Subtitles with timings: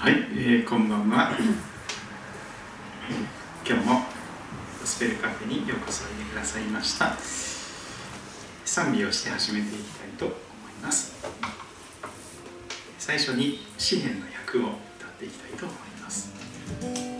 [0.00, 1.36] はい、えー、こんばんは。
[3.68, 4.02] 今日もゴ
[4.82, 7.14] スペルカフェにようこそおいでくださいました。
[8.64, 10.38] 賛美をして始めていきたいと思い
[10.82, 11.22] ます。
[12.98, 17.19] 最初に詩篇の役を歌っていきたいと思います。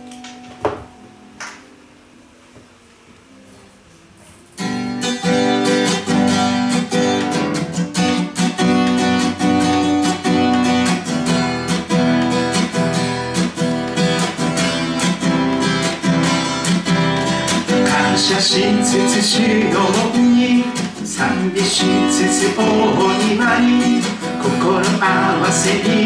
[25.63, 26.00] 合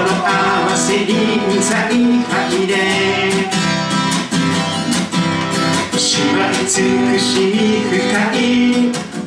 [0.00, 2.74] 合わせ臨在入れ
[5.92, 7.96] 主は美しい深
[8.34, 8.38] い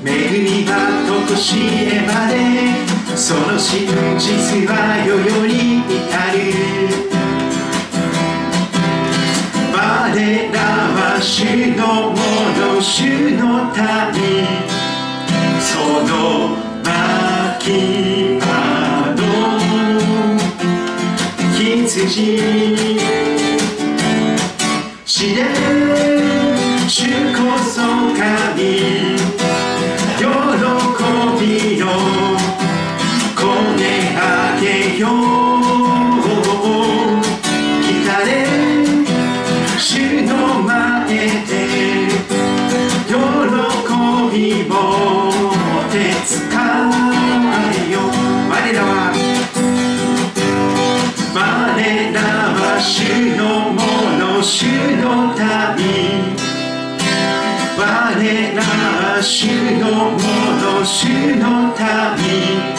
[0.03, 0.71] 恵みは
[1.07, 2.91] とこしえまで。
[3.15, 4.73] その真実は
[5.05, 5.91] 世々に至
[6.31, 6.37] る。
[9.71, 9.77] 我
[10.51, 10.59] ら
[10.97, 11.45] は主
[11.75, 12.17] のも
[12.57, 13.71] の主の
[14.11, 14.17] 民。
[15.59, 15.69] そ
[16.07, 18.30] の牧
[21.91, 22.39] 筋
[25.05, 26.10] 知れ
[61.83, 62.70] の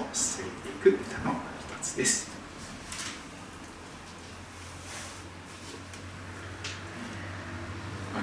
[0.00, 2.30] を捧げていく歌の一つです。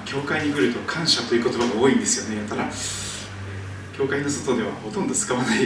[0.04, 2.36] 教会に来ると感謝という言葉が多いんですよね。
[2.36, 2.70] やったら
[3.96, 5.58] 教会の外ではほとんど使わない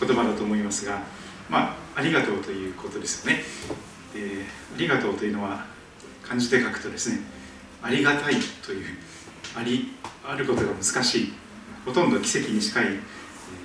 [0.00, 1.02] 言葉だと思いますが
[1.48, 3.42] まあありがとうということですよね。
[4.14, 5.66] でありがとうというのは
[6.22, 7.18] 漢字で書くとですね
[7.82, 8.86] ありがたいという
[9.56, 9.92] あり
[10.24, 11.32] あることが難しい
[11.84, 12.84] ほとんど奇跡に近い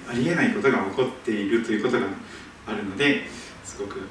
[0.10, 2.08] ありえないことが起こっているということが
[2.68, 3.24] あるので
[3.64, 4.02] すごく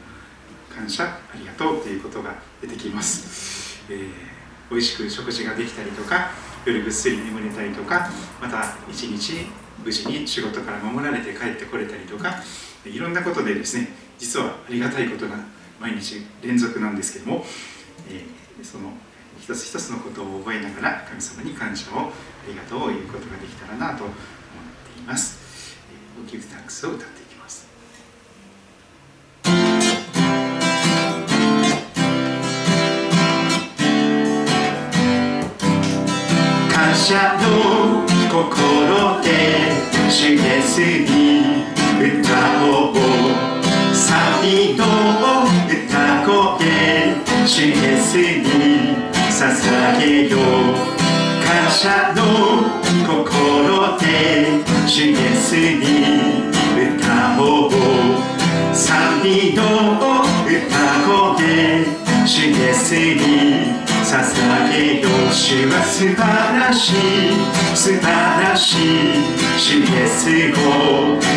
[0.75, 4.35] 感謝ありがとうということが出てきます、えー
[4.70, 6.31] 美味しく食事ができたりとか
[6.64, 8.11] 夜ぐっすり眠れたりとか
[8.41, 9.46] また一日
[9.85, 12.43] 無事に仕事から守られて帰ってこれたりとか
[12.85, 13.88] いろんなことでですね
[14.19, 15.37] 実はありがたいことが
[15.81, 17.44] 毎日連続なんですけども、
[18.08, 18.93] えー、その
[19.38, 22.11] 一つ一つのことを覚えながら神様に感謝をあ
[22.49, 24.17] りがとうを言うことができたらなと思っ
[24.94, 25.44] ています。
[26.26, 27.66] ギブタックスを歌っていきます。
[36.72, 39.72] 感謝の心で
[40.10, 41.64] 刺激に
[42.00, 42.94] 歌おう。
[43.94, 44.84] サビの
[45.68, 46.64] 歌声
[47.62, 49.04] エスに。
[49.34, 50.40] 捧げよう
[51.44, 52.22] 感謝の
[53.04, 54.04] 心で
[54.86, 56.03] 刺激に。
[59.24, 59.62] 賛美の
[60.44, 60.52] 歌
[61.08, 61.86] 声
[62.26, 63.72] 主イエスに
[64.04, 66.20] 捧げよう主は素晴
[66.60, 66.94] らしい
[67.74, 69.24] 素晴らしい
[69.58, 71.32] 主イエスを称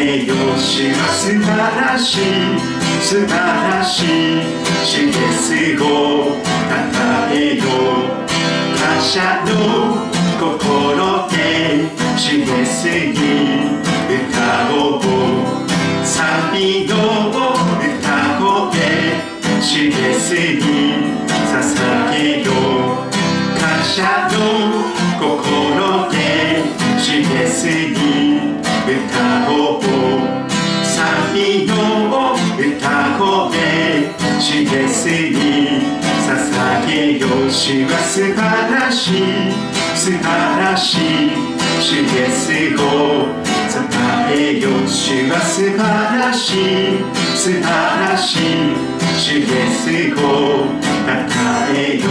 [0.00, 2.20] えよう主は素晴らしい
[3.02, 4.06] 素晴らしい
[4.82, 6.80] 主イエスを称
[7.30, 8.22] えよう
[8.80, 9.52] 感謝の
[10.40, 11.36] 心で
[12.16, 13.76] 主イエスに
[14.08, 15.71] 歌おう
[45.52, 46.56] 素晴らしい
[47.36, 48.40] 素晴らしい
[49.18, 50.24] 主イエスを称
[51.76, 52.08] えよ。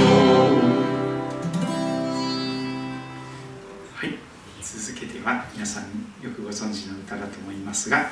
[3.96, 4.14] はい
[4.62, 5.86] 続けては皆さん
[6.24, 8.12] よくご存知の歌だと思いますが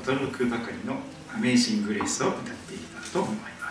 [0.00, 0.94] 驚くばかりの
[1.34, 3.61] 「アメージング・グレース」を歌っていただと思います。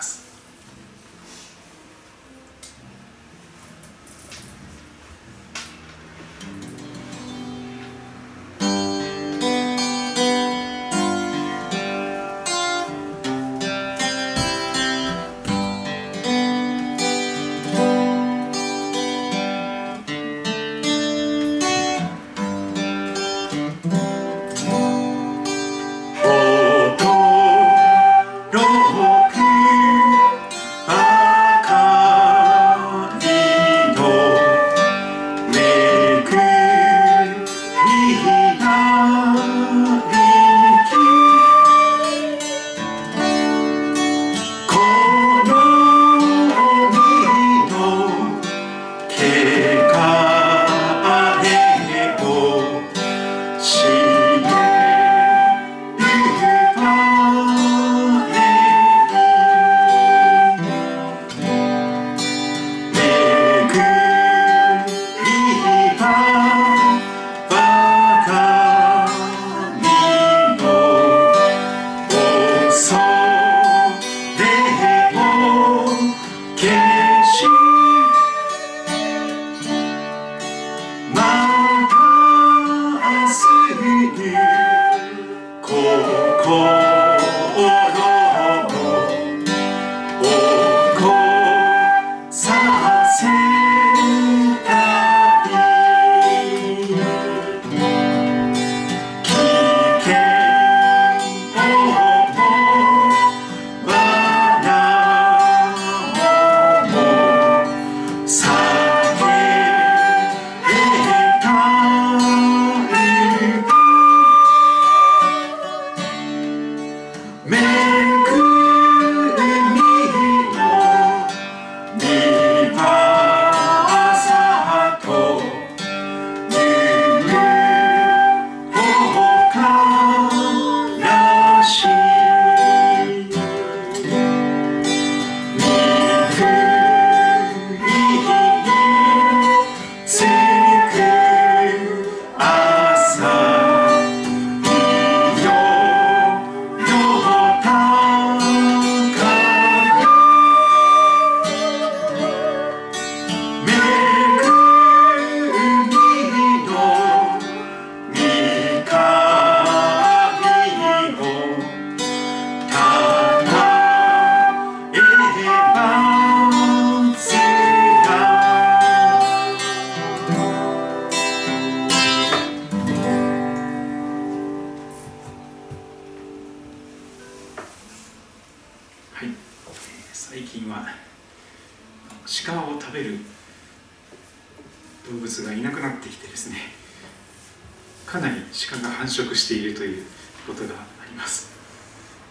[190.62, 191.50] ことがあります。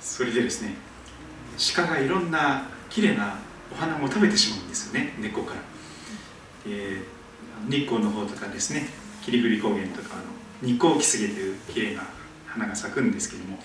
[0.00, 0.75] それでですね
[1.75, 3.38] 鹿がいろんな綺麗な
[3.72, 5.60] お花も食べてしまうんですよね根っこから。
[6.70, 7.02] で
[7.68, 8.88] 日光の方とかですね
[9.22, 12.02] 霧降高原とかあの日光キスゲという綺麗な
[12.46, 13.58] 花が咲くんですけども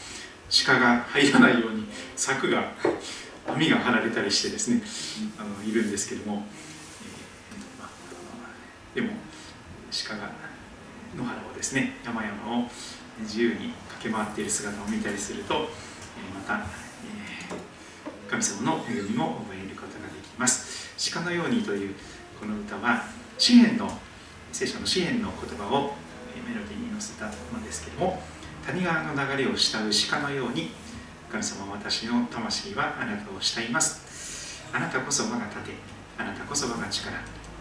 [0.66, 2.72] 鹿が入らないように柵が
[3.48, 4.82] 網が張られたりしてですね
[5.38, 6.44] あのいるんですけども、
[8.96, 9.14] えー、でも
[10.08, 10.30] 鹿が
[11.18, 12.70] 野原をですね山々を
[13.22, 13.74] 自由に
[14.06, 15.58] け回っている姿を見たりすると、え、
[16.34, 16.66] また、え、
[18.30, 21.96] 神様の恵みも覚えることができます「鹿のように」という
[22.40, 23.04] この歌は
[23.38, 24.00] 詩篇の
[24.52, 25.96] 聖書の詩篇の言葉を
[26.48, 28.22] メロディーに乗せたものですけども
[28.66, 30.72] 谷川の流れを慕う鹿のように
[31.32, 34.06] 神様私の魂はあなたを慕います。
[34.76, 35.72] あなたこそ我が盾
[36.18, 37.16] あなたこそ我が力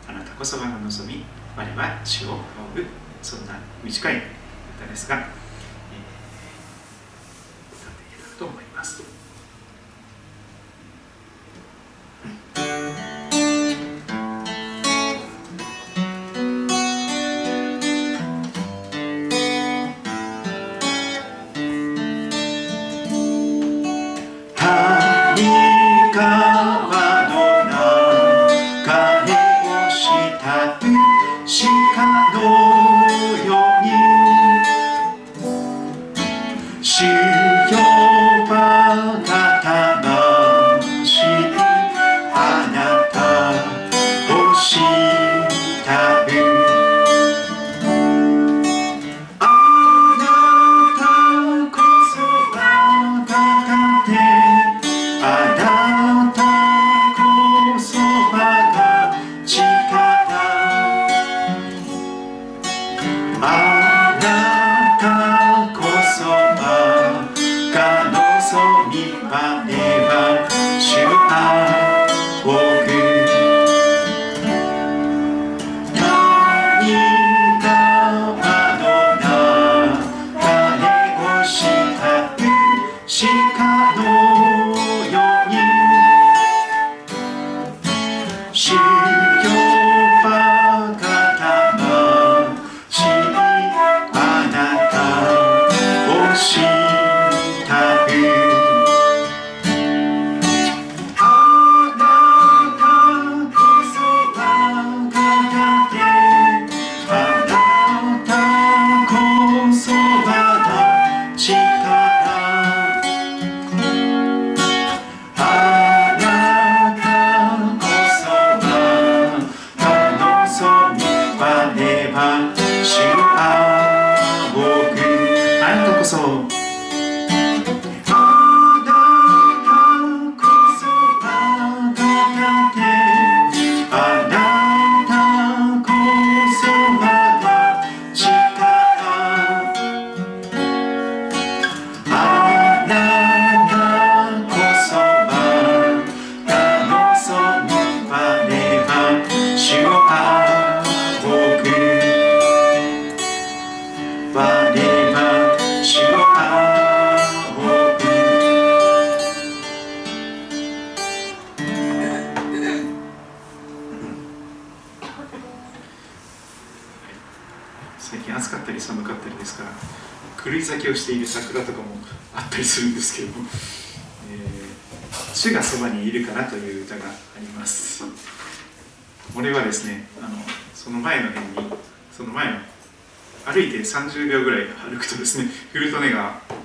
[0.08, 1.24] あなたこそ我が望み
[1.56, 2.38] 我は主を仰
[2.74, 2.86] ぐ
[3.22, 4.16] そんな短い
[4.76, 5.24] 歌ですが、えー、
[7.72, 9.13] 歌っていけ
[69.22, 70.03] たら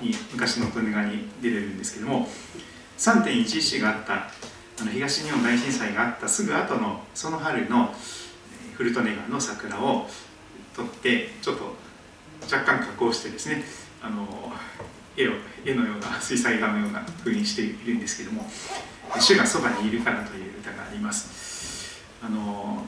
[0.00, 2.28] に昔の利根川に出れるんですけども
[2.98, 7.94] 3.11があったあの東日本大震災があったすぐ後のその春の
[8.74, 10.06] フルトネ川の桜を
[10.74, 11.74] 撮ってちょっと
[12.44, 13.62] 若干加工してですね
[14.02, 14.26] あの
[15.16, 15.32] 絵を
[15.64, 18.48] 絵のような水彩画のような風にしているんですけども
[19.20, 22.00] 「主がそばにいるから」という歌があります。
[22.22, 22.86] あの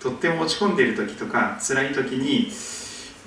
[0.00, 2.52] とっても落ち込んでいる時とか辛い時に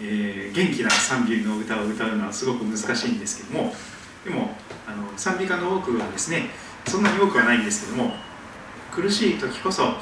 [0.01, 3.73] えー、元気な賛美の歌を歌うのはすごく難しいんですけども
[4.23, 4.51] でも
[4.87, 6.49] あの賛美歌の多くはですね
[6.87, 8.13] そんなに多くはないんですけども
[8.91, 9.93] 苦しい時こそ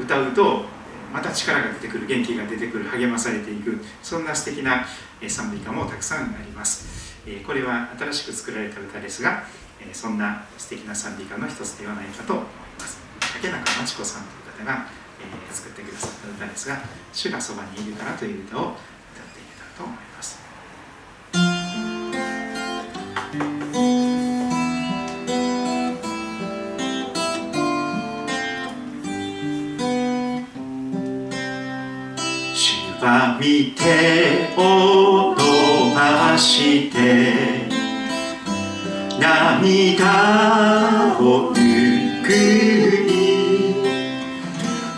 [0.00, 0.64] 歌うと
[1.12, 4.84] また力が出てくる元気が出てくる励まされていくそんな素敵な
[5.26, 7.16] 賛美歌もたくさんあります。
[7.44, 9.44] これは新しく作られた歌ですが
[9.92, 12.46] そんな素敵な賛美歌の一つではないかと思い
[12.78, 12.98] ます。
[13.34, 14.28] 竹中真知子さんと
[14.60, 14.86] いう方が
[15.50, 16.78] 作ってくださった歌ですが
[17.12, 18.76] 「主がそばにいるから」という歌を
[19.76, 20.40] と思います。
[33.00, 37.68] ば見てを飛ばして
[39.20, 42.06] 涙を拭い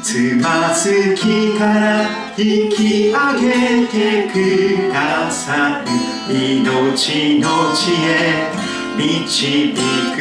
[0.03, 5.90] つまずきから引き上げてくださる
[6.33, 8.49] 命の地へ
[8.97, 9.75] 導
[10.14, 10.16] く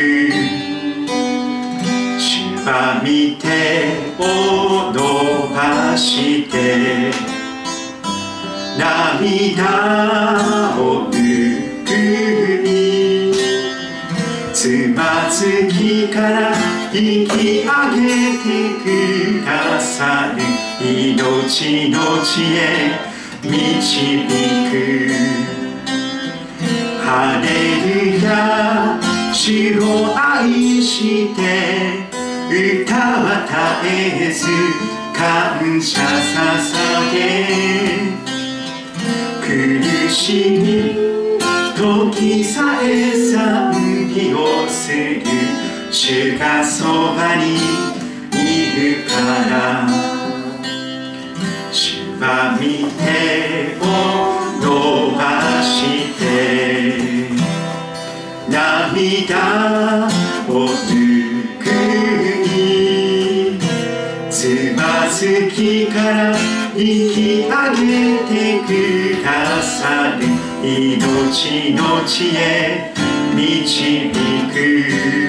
[2.17, 3.45] 主は見て
[4.17, 4.97] を伸
[5.53, 7.12] ばして
[8.79, 9.62] 涙
[10.79, 10.81] を
[11.12, 11.15] 拭い
[14.53, 16.51] つまずきから
[16.91, 18.01] 引き上げ
[18.41, 20.66] てくださる。
[20.79, 23.00] 命の地へ
[23.41, 23.50] 導
[24.69, 25.12] く。
[27.03, 27.48] ハレ
[28.12, 29.00] ルヤ
[29.34, 29.84] 主を
[30.15, 31.39] 愛して
[32.50, 33.89] 歌は絶
[34.24, 34.46] えず
[35.13, 37.15] 感謝捧げ。
[39.41, 39.50] 苦
[40.12, 40.67] しみ
[41.75, 42.86] 時さえ
[43.34, 43.74] 賛
[44.13, 45.24] 美をする。
[45.91, 46.84] 主がそ
[47.15, 47.55] ばに
[48.31, 48.36] い
[48.75, 49.15] るか
[49.50, 50.07] ら。
[52.17, 53.83] 主は見てを
[54.59, 54.65] 伸
[55.15, 55.21] ば
[55.62, 55.69] し
[56.17, 57.29] て
[58.50, 60.07] 涙
[60.50, 60.89] を拭
[62.43, 63.59] い
[64.31, 66.36] つまずきから
[66.75, 66.77] 引
[67.13, 67.86] き上げ
[68.25, 69.27] てくだ
[69.62, 70.25] さる
[70.63, 72.93] 命の地へ
[73.36, 74.12] 導
[74.51, 75.26] く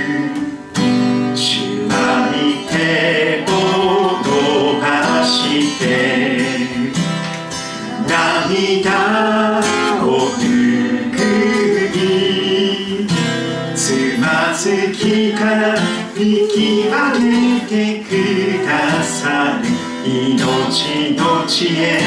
[17.69, 19.69] てくださる。
[20.09, 22.01] 命の地へ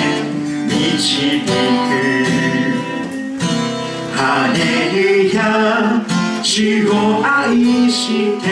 [0.66, 1.88] 導く。
[4.16, 4.58] ハレ
[4.92, 6.02] ルヤ
[6.42, 6.92] 主を
[7.24, 8.48] 愛して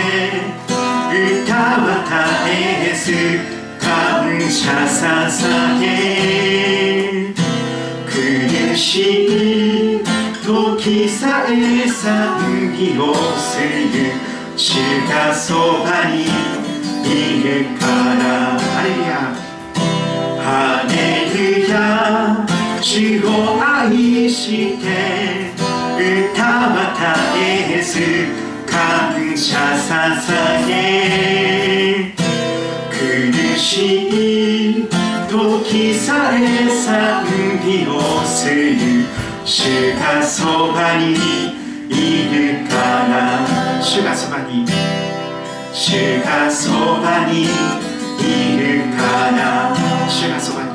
[1.11, 3.07] 歌は絶えず
[3.79, 7.33] 感謝捧げ。
[8.05, 8.85] 苦し
[9.95, 10.03] い
[10.45, 14.13] 時さえ賛美をする。
[14.55, 14.75] 主
[15.07, 16.58] がそばに
[17.03, 17.07] い
[17.43, 18.59] るから。
[18.59, 19.12] ハレルヤ。
[20.43, 20.47] ハ
[20.88, 20.93] レ
[21.33, 22.45] ルヤ。
[22.81, 23.27] 主を
[23.62, 25.51] 愛して
[25.99, 27.91] 歌は絶えず
[28.65, 29.57] 感謝
[29.88, 32.13] 捧げ。
[32.89, 32.97] 苦
[33.57, 33.63] し
[34.81, 34.88] い
[35.29, 37.25] 時さえ賛
[37.65, 37.91] 美を
[38.25, 38.55] する。
[39.45, 41.13] 主がそばに
[41.89, 41.93] い
[42.31, 42.75] るか
[43.07, 43.81] ら。
[43.81, 44.65] 主がそばに。
[45.81, 47.51] 主がそばにいる
[48.97, 49.73] から。
[50.09, 50.69] 主がそばに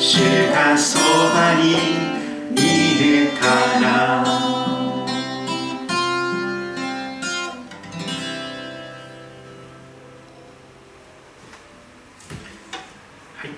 [0.00, 0.20] 主
[0.52, 1.00] がそ
[1.34, 1.72] ばに
[2.54, 3.46] いるか
[3.80, 4.22] ら。
[13.34, 13.50] はい、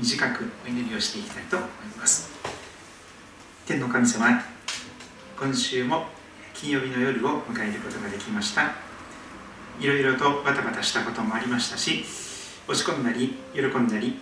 [0.00, 2.28] 短くお祈りをしていきたいと思います。
[3.66, 4.42] 天の神様
[5.38, 6.06] 今週も
[6.52, 8.83] 金曜日の夜を迎えることができました。
[9.80, 12.04] いろいろとバタバタしたこともありましたし
[12.68, 14.18] 落ち込んだり喜んだり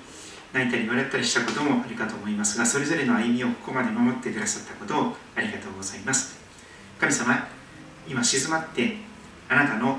[0.53, 6.39] 泣いたり笑ったりしたこともあるかと思いますがそれぞれの歩みをここまで守ってくださったことをありがとうございます。
[6.99, 7.49] 神様
[8.07, 8.97] 今静まって
[9.49, 9.99] あなたの、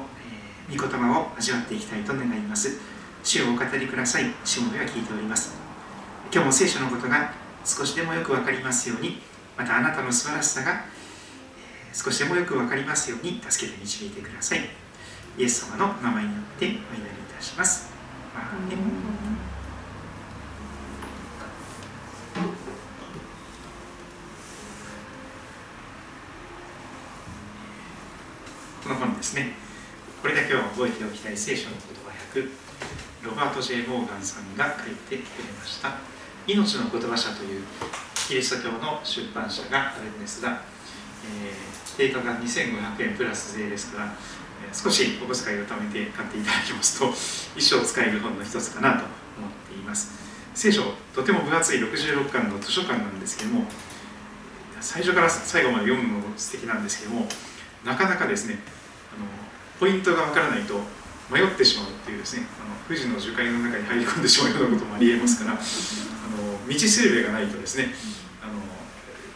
[0.69, 2.79] えー御言葉を味わっていきたいと願います。
[3.23, 4.31] 主をお語りください。
[4.45, 5.53] しもは聞いております。
[6.31, 7.33] 今日も聖書のことが
[7.65, 9.21] 少しでもよく分かりますように
[9.57, 10.85] またあなたの素晴らしさが
[11.93, 14.82] 少しでもよく分かりますように助けて導いてください。
[15.35, 16.83] イエス様の名前によってお祈りい
[17.35, 17.91] たします。
[28.83, 29.53] この本ですね。
[30.21, 32.51] これだけは覚えておきたい聖書の言葉百。
[33.23, 35.95] ロバート・ J・ モーガンさんが書いてくれました
[36.45, 37.63] 「命の言葉社」という
[38.27, 40.61] キリスト教の出版社があるんですが、
[41.25, 44.13] えー定価が2500円プラス税ですから、
[44.73, 47.09] 少しお小遣いを貯めて買っていただきますと
[47.57, 49.05] 一生使える本の一つかなと
[49.37, 50.23] 思っています。
[50.53, 50.83] 聖書
[51.15, 53.65] とても分厚い66巻の図書館なんですけども
[54.79, 57.27] 最初から最後まで読むのも素敵なんですけども
[57.85, 58.59] なかなかですね
[59.15, 59.25] あの
[59.79, 60.79] ポイントがわからないと
[61.31, 65.59] 迷ってしまうっていうですねあの富士の樹海の中に入り込んでしまうようなこともありえますからあの
[66.67, 67.87] 道しるべがないとですね
[68.43, 68.53] あの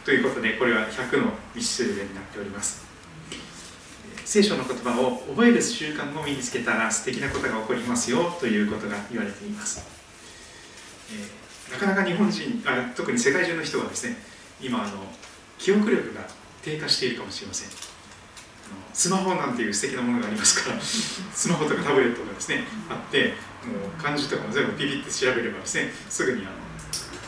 [0.05, 2.86] ということでこれは100の道しるべになっております。
[4.27, 9.87] 聖書の言葉を覚える習慣を身につけたら素敵なことが起こりますよということが言われています、
[11.11, 14.15] えーなかなか日本人あ特に世界中の人はですね
[14.61, 15.03] 今あの
[15.59, 16.21] 記憶力が
[16.61, 17.69] 低下しているかもしれません。
[18.93, 23.35] スマホなんていう素敵なものがありますから スマホとかタブレットがですねあって
[23.67, 26.49] もう漢字とかも全部ピピって調べればですねすぐにあ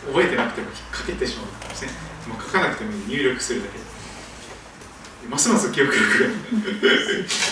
[0.08, 1.92] の覚えてなくても書けてしまうんですね
[2.28, 3.78] もう書かなくても入力するだけ
[5.30, 6.02] ますます記憶力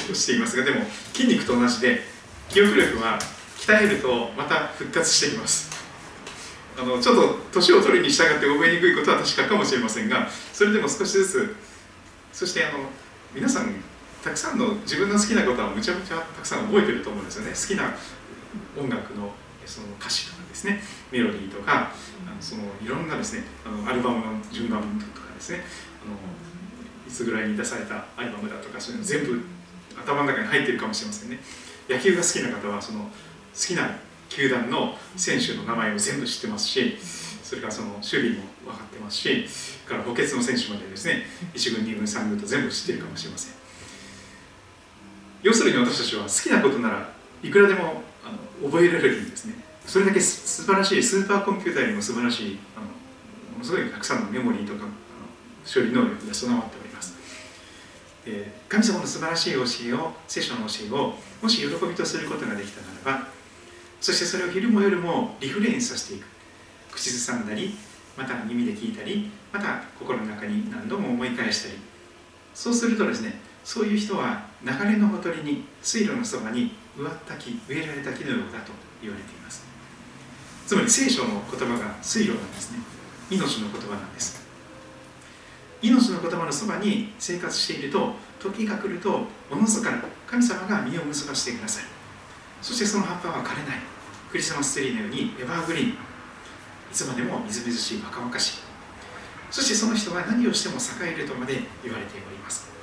[0.09, 2.03] が していますがでも筋肉と同じで
[2.49, 3.19] 記憶力は
[3.59, 5.69] 鍛えるとまた復活してきます。
[6.79, 11.55] あのちょっと年を取るに従って覚えにくいことは確かかもしれませんがそれでも少しずつ
[12.31, 12.77] そしてあの
[13.33, 13.73] 皆さん
[14.23, 17.51] たくさんの自分の好きなことはむちゃむちゃたくさん覚えてると思うんですよね。
[17.51, 17.95] 好きな
[18.77, 19.33] 音楽の
[19.65, 20.81] その歌詞とかですね。
[21.11, 21.91] メロディーとか
[22.27, 25.65] あのそのいろんなですねあのアルバムの順番とかですね。
[26.05, 26.13] あの
[27.07, 29.41] いつぐらいに出されたアルバムだとかそういうの全部
[30.03, 31.39] 頭の中に入ってるかもしれませんね。
[31.89, 33.09] 野球が好きな方はその好
[33.53, 33.89] きな
[34.29, 36.97] 球団の選手の名前を全部知ってますし
[37.43, 39.47] それからその守備も分かってますし
[39.87, 43.53] から補欠の選手までですね1軍2軍3軍と全部知ってるかもしれません。
[45.43, 47.09] 要するに私たちは好きなことなら
[47.41, 49.63] いくらでもあの覚えられるんですね。
[49.85, 54.85] それだけ素晴らしいスーパーコンピューターよりも素晴らしいあのものすごいたくさんのメモリーとか
[55.63, 56.76] 処理能力が備わって
[58.27, 63.27] おりますで神様の素晴らしい教えを聖書の教えをもし喜びとすることができたならば
[64.01, 66.25] そしてそれを昼も夜もリフレインさせていく。
[66.91, 67.75] 口ずさんだり
[68.17, 71.75] また耳で聞いたりまた心の中に何度も思い返したり。
[72.53, 79.65] そうするとですねそういう人は流れのほとりに水路のそばに植わった木植えられた木のようだと言われています。
[80.65, 82.79] つまり聖書の言葉が水路なんですね。
[83.29, 84.46] 命の言葉なんです。
[85.81, 91.83] 命の言葉のそばに生活していると時が来るとおのずから神様が実を結ばせてください。
[92.61, 93.79] そしてその葉っぱは枯れない。
[94.31, 95.89] クリスマスツリーのようにエバーグリーン。
[95.89, 95.93] い
[96.91, 98.59] つまでもみずみずしい若々しい。
[99.51, 102.77] そしてその人は何をしても栄えるとまで言われております。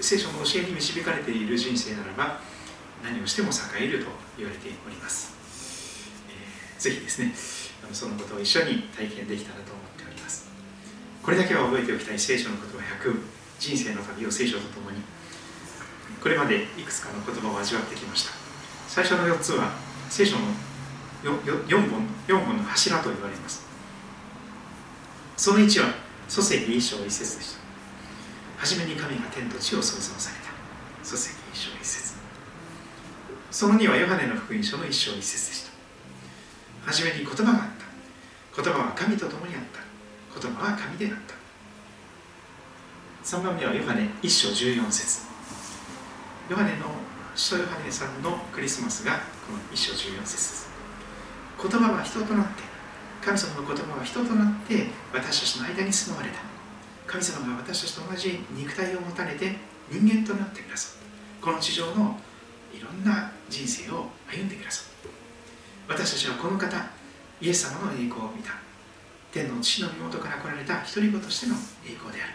[0.00, 2.40] 聖書の教えに導かれている人生ならば
[3.04, 5.34] 何をしても栄えると言われております、
[6.28, 7.34] えー、ぜひですね
[7.92, 10.11] そのことを一緒に体験できたらと思っております。
[11.22, 13.16] これだけは覚えておきたい聖書の言葉100
[13.60, 14.98] 人生の旅を聖書とともに
[16.20, 18.32] これまでいくつかの言葉を味わってきました。
[18.88, 19.72] 最初の4つは
[20.08, 20.42] 聖書の
[21.24, 23.64] 4, 本 ,4 本の柱と言われます。
[25.36, 25.94] その1は
[26.28, 27.60] 祖世紀一章一節でした。
[28.58, 30.52] 初めに神が天と地を創造された。
[31.04, 32.14] 祖世紀一章一節。
[33.50, 35.72] その2はヨハネの福音書の一章一節でした。
[36.86, 37.58] 初めに言葉があっ
[38.54, 38.62] た。
[38.62, 39.81] 言葉は神と共にあった。
[40.40, 41.34] 言葉は神であった。
[43.24, 45.26] 3番目はヨハネ一章14節。
[46.50, 46.86] ヨハネの
[47.34, 49.12] 使徒ヨハネさんのクリスマスが
[49.46, 50.68] この一章14節です。
[51.60, 52.62] 言葉は人となって
[53.24, 56.40] 神様の言葉は人となって私たちの間に住まわれた。
[57.06, 59.56] 神様が私たちと同じ肉体を持たれて
[59.90, 61.46] 人間となってくださった。
[61.46, 62.18] この地上の
[62.74, 64.86] いろんな人生を歩んでくださっ
[65.88, 65.94] た。
[65.94, 66.76] 私たちはこの方
[67.40, 68.61] イエス様の栄光を見た。
[69.32, 71.54] 天の父の身元から来られた独り子としての
[71.86, 72.32] 栄光である。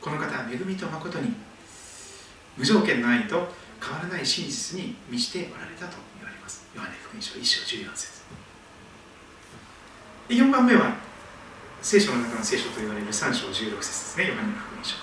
[0.00, 1.34] この方は恵みと誠に
[2.56, 3.48] 無条件の愛と
[3.78, 6.64] 変わらない真実に満ちておられたと言われます。
[6.74, 8.22] ヨハネ福音書1章14節。
[10.28, 10.96] で4番目は
[11.82, 14.28] 聖書の中の聖書と言われる3章16節ですね。
[14.28, 14.96] ヨハネの福音書。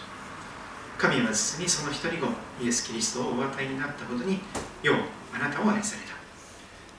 [0.97, 2.26] 神は実にその一人子
[2.60, 4.39] イエス・キリストをお与えになったことに
[4.82, 4.95] よう
[5.36, 6.13] あなたを愛された。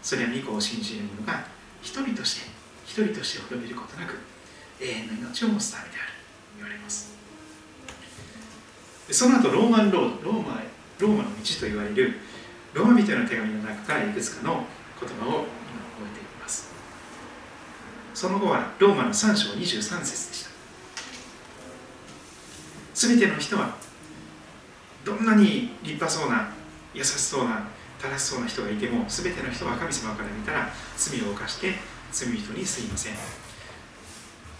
[0.01, 1.47] それは御子を信じる者が
[1.83, 2.54] 一人として
[2.95, 4.21] 一人として滅びることなく
[4.81, 6.13] 永遠の命を持つためである
[6.59, 7.13] 言われます。
[9.11, 10.63] その後ローマンロードローマ
[11.01, 12.21] ローマの道と言われる
[12.73, 14.65] ローマ人の手紙の中からいくつかの
[15.01, 15.49] 言葉を今覚
[16.07, 16.71] えています。
[18.15, 20.51] その後はローマの3章23節でした。
[22.95, 23.75] すべての人は
[25.05, 26.49] どんなに立派そうな
[26.95, 27.67] 優しそうな
[28.01, 31.75] 正しそうな人がいても全ての人は神様から見たら罪を犯して
[32.15, 33.15] 罪人にすいません。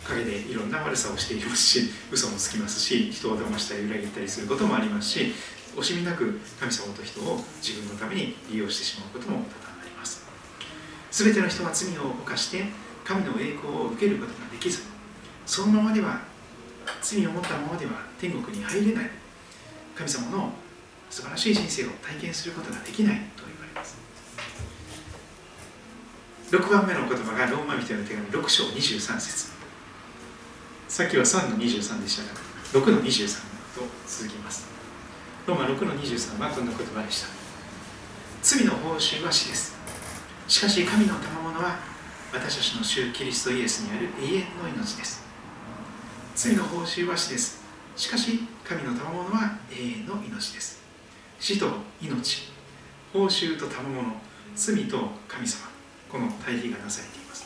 [0.05, 5.33] 陰でいろんな悪さをしていますし嘘もつきますし人を騙したり裏切ったりすることもありますし
[5.77, 10.27] 惜しみなく神様と人を自分のために利用してしまうことも多々あります。
[11.11, 12.65] 全ての人は罪を犯して
[13.05, 14.83] 神の栄光を受けることができず
[15.47, 16.21] そのままでは
[17.01, 19.11] 罪を持ったままでは天国に入れない。
[19.95, 20.53] 神様の
[21.09, 23.97] 素晴らしい人生を体験することができないと言われます
[26.55, 29.51] 6番目の言葉がローマ人の手紙6章23節。
[30.87, 32.41] さっきは3の23でしたが
[32.81, 33.41] 6の23
[33.75, 34.69] と続きます。
[35.49, 37.29] ローマ6の23はこんな言葉でした。
[38.41, 39.75] 罪の報酬は死です。
[40.47, 41.81] しかし神の賜物は
[42.33, 45.25] 私たちの主キリストイエスにある永遠の命です。
[46.37, 47.65] 罪の報酬は死です。
[47.97, 50.81] しかし神の賜物は永遠の命です。
[51.41, 51.67] 死と
[52.01, 52.53] 命。
[53.13, 54.15] 報酬と賜物。
[54.55, 55.74] 罪と神様。
[56.15, 57.45] この対比がなされています。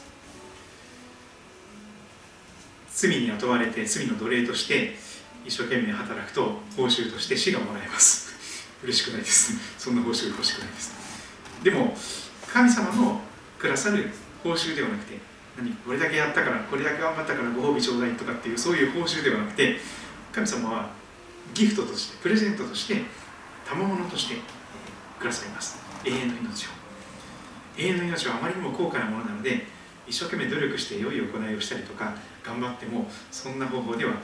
[2.90, 4.94] 罪に雇われて罪の奴隷として
[5.46, 8.28] 一生懸命働くと報酬として死がもらえます。
[8.84, 9.54] 嬉しくないです。
[9.78, 10.92] そんな報酬欲しくないです。
[11.64, 11.96] でも
[12.46, 13.22] 神様の
[13.58, 14.10] くださる
[14.44, 15.18] 報酬ではなくて
[15.56, 19.78] 何これだけやったからこれだけ頑張ったからご褒美ちょうだいとかっていうそういう報酬ではなくて
[20.30, 20.90] 神様は
[21.54, 23.00] ギフトとしてプレゼントとして
[23.66, 24.34] 賜物として
[25.18, 25.78] くださいます。
[26.04, 26.77] 永遠の命を。
[27.78, 29.66] 永遠の命はあまりにも高価なものなので
[30.06, 34.14] 一生懸命努力して良い行いをしたりとか頑張ってもそんな方法では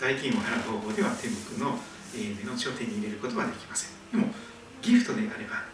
[0.00, 1.78] 代金を払う方法では天国の
[2.16, 3.90] 永遠の命を手に入れることはできません。
[4.10, 4.32] でも
[4.80, 5.64] ギフトであれば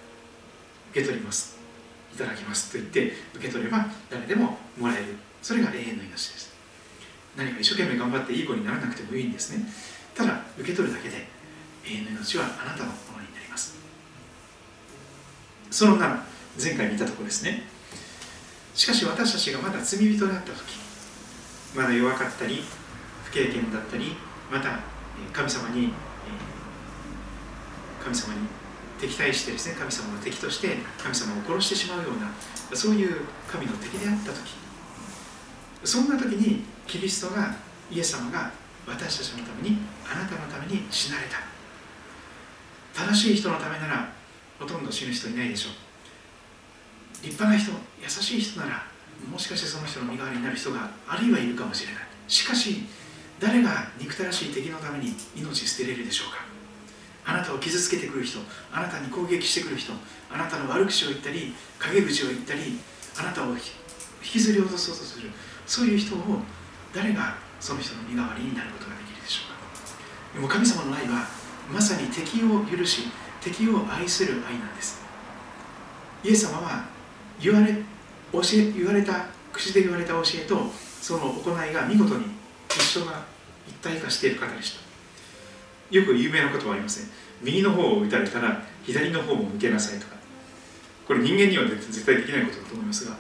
[0.91, 1.59] 受け取ります。
[2.13, 2.73] いただきます。
[2.73, 5.17] と言って受け取れば誰でももらえる。
[5.43, 6.53] それが永遠の命です。
[7.37, 9.65] 何か一生懸命頑張っていい子にならなくてもいいんですね。
[10.15, 11.29] ただ受け取るだけで
[11.85, 13.77] 永遠の命はあなたのものになります。
[15.71, 17.63] その7前回見たところですね。
[18.75, 20.79] しかし私たちがまだ罪人であった時
[21.75, 22.63] まだ弱かったり
[23.25, 24.17] 不経験だったり
[24.51, 24.81] また
[25.33, 25.93] 神様に
[28.03, 28.41] 神様に
[29.01, 34.55] 敵対してですね神様の敵として神様を殺してしまうようなそういう神の敵であった時
[35.85, 37.55] そんな時にキリストが
[37.91, 38.51] イエス様が
[38.87, 39.79] 私たちのために
[40.11, 41.39] あなたのために死なれた。
[42.93, 44.13] 正しい人のためなら
[44.59, 45.90] ほとんど死ぬ人いないでしょう。
[47.23, 48.87] 立派な人優しい人なら
[49.31, 52.03] もしかしてその人の身代わりになる人があるいはいるかもしれない。
[52.27, 52.87] しかし
[53.39, 56.45] 誰が憎たらしい敵のために命捨てれるでしょうか。
[57.27, 58.41] あなたを傷つけてくる人
[58.73, 59.93] あなたに攻撃してくる人
[60.33, 62.79] あなたの悪口を言ったり陰口を言ったり
[63.19, 63.59] あなたを引
[64.23, 65.31] きずり落とそうとする
[65.67, 66.19] そういう人を
[66.95, 69.61] 誰がその人の身代わりになることができるでしょうか。
[70.35, 71.27] でも神様の愛は
[71.73, 73.03] まさに敵を許し
[73.41, 75.01] 敵を愛する愛なんです。
[76.25, 76.85] イエス様は
[77.43, 77.75] 言われ
[78.33, 80.57] 教え言われた口で言われた教えと
[81.01, 82.27] その行いが見事に
[82.69, 83.25] 一緒が
[83.67, 84.81] 一体化している方でした。
[85.97, 87.07] よく有名なことはありません。
[87.43, 90.21] 右の方を打たれたら左の方も向けなさいとか。
[91.07, 93.17] これ人間には絶対できないことだと思いますが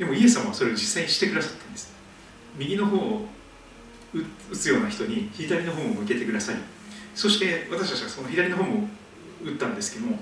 [0.00, 1.92] でもイエス様はそれを実際にしてくださったんです。
[2.56, 3.28] 右の方を
[4.50, 6.56] 打つような人に左の方も向けてください。
[7.14, 8.88] そして私たちはその左の方も
[9.44, 10.18] 打ったんですけども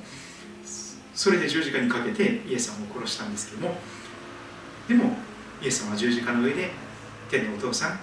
[1.19, 3.75] それで十字架にかけてイエス様を殺したんですけども
[4.87, 5.17] でも
[5.61, 6.71] イエス様は十字架の上で
[7.29, 7.99] 天のお父さん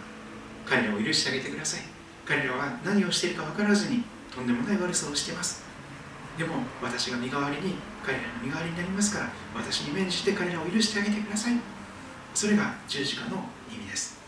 [0.65, 1.81] 彼らを許してあげてください。
[2.25, 4.03] 彼らは何をしているか分からずに
[4.35, 5.63] とんでもない悪さをしています。
[6.37, 11.53] でも私が身代わりに彼らの身代わりになりますから私に免じて彼らを許してあげてください。
[12.33, 14.19] それが十字架の意味です。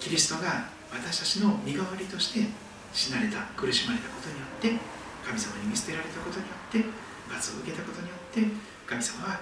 [0.00, 2.48] キリストが私たちの身代わりとして
[2.94, 4.82] 死なれた苦しまれたことによって
[5.28, 8.40] 神様に見捨てられたことによって罰を受けたことによって
[8.86, 9.40] 神様は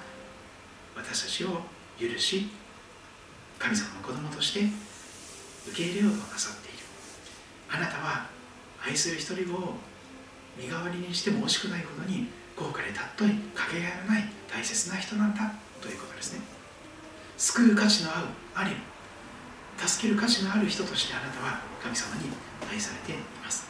[0.96, 1.62] 私たちを
[1.98, 2.48] 許し
[3.58, 4.60] 神様の子供として
[5.68, 6.78] 受け入れようとなさっている。
[7.70, 8.26] あなたは
[8.84, 9.74] 愛する一人を
[10.56, 16.40] 身代わりにしても惜しくないほどに高価で尊いかけがえのない大切な人なんだということですね。
[17.36, 18.76] 救う価値のあるあり
[19.86, 22.30] 助ける価値のある人としてあなたは神様に
[22.70, 23.69] 愛されています。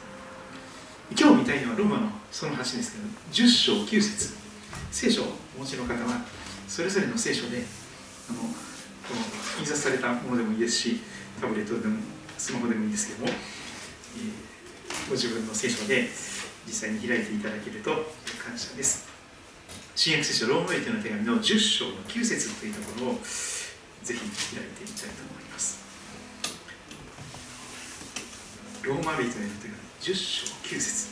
[1.18, 4.40] 今日見たいのはローマのその8ですけど10章9節。
[4.90, 6.24] 聖書をお持ちの方は
[6.66, 7.64] それぞれの聖書で
[8.28, 11.00] あのこの印刷されたものでもいいですし
[11.40, 11.98] タブレットでも
[12.36, 16.08] スマホでもいいですけども、えー、ご自分の聖書で
[16.66, 17.90] 実際に開いていただけると
[18.44, 19.08] 感謝です。
[19.94, 23.14] 新約聖書ローマ人の手紙の10章の9節というところを
[24.02, 24.20] ぜひ
[24.56, 25.80] 開いてみたいと思います。
[28.82, 29.44] ローマ人の手紙
[30.00, 30.59] 10章。
[30.70, 31.08] 9節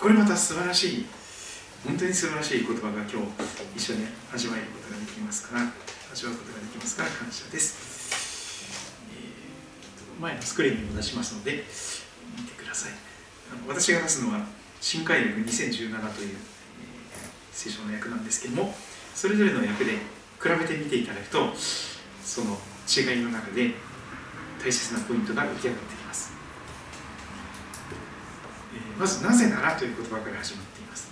[0.00, 1.06] これまた素晴らしい
[1.84, 3.16] 本当に素晴らしい言葉が今日
[3.76, 5.64] 一緒に味わえることができますから
[6.10, 8.64] 味わうことができますから感謝です、
[9.12, 12.92] えー、前のスクリーンにも出しますので見てください。
[13.68, 14.46] 私が出すのは
[14.80, 15.44] 新海訳2017
[16.14, 16.36] という、えー、
[17.52, 18.74] 聖書の訳なんですけども
[19.14, 21.54] それぞれの訳で比べてみていただくと
[22.24, 22.56] その
[22.88, 23.74] 違いの中で
[24.64, 25.98] 大切なポイントが浮き上がってき
[28.98, 31.08] ま、ず「なぜなら」という言葉から始まっています。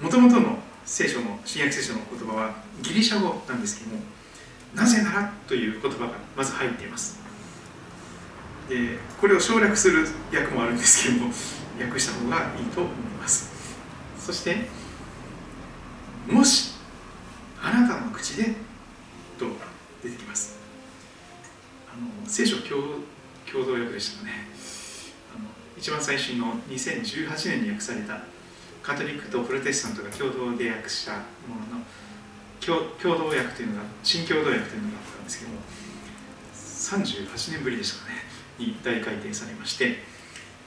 [0.00, 4.02] もともとの聖書の新約聖書の言葉はギリシャ語なんですけども
[4.74, 7.18] 「なぜなら」という言葉がまず入っています。
[8.68, 11.32] でこれを省略する訳もあるんですけども
[11.80, 13.50] 訳した方がいいと思います。
[14.18, 14.68] そして
[16.26, 16.74] もし
[17.62, 18.54] あなたの口で
[19.38, 19.46] と
[20.02, 20.58] 出てきます。
[21.90, 23.02] あの聖書共
[23.52, 24.48] 同訳でしたかね。
[25.78, 28.20] 一番最新の2018年に訳された
[28.82, 31.84] カトリックとプロテスタントが共同で訳したものの
[32.60, 35.58] 共同訳というのが新共同訳というのがあったんですけども
[36.52, 38.16] 38年ぶりでしたかね
[38.58, 39.98] に大改訂されまして、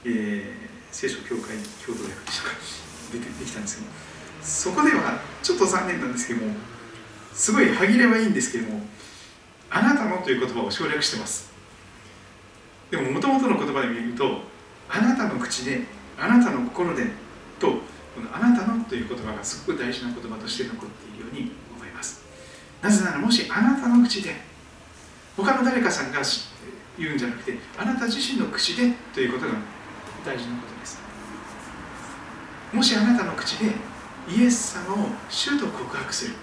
[0.06, 0.52] えー、
[0.90, 2.56] 聖書協会共同訳でしたか
[3.12, 3.90] 出てできたんですけど
[4.42, 6.54] そこではちょっと残念なんですけども
[7.34, 8.80] すごい歯切れはいいんですけども
[9.68, 11.52] あなたのという言葉を省略してます。
[12.90, 14.51] でももともとの言葉で見ると
[14.94, 15.80] あなたの口で
[16.18, 17.06] あなたの心で
[17.58, 22.22] とこのあなたのという言葉がすごく大事な言葉として残っているように思います。
[22.82, 24.36] なぜならもしあなたの口で
[25.34, 26.20] 他の誰かさんが
[26.98, 29.54] 言うんじゃなくてあなた自身の口でということが
[30.26, 30.98] 大事なことです。
[32.74, 33.72] もしあなたの口で
[34.28, 36.34] イエス様を主と告白する。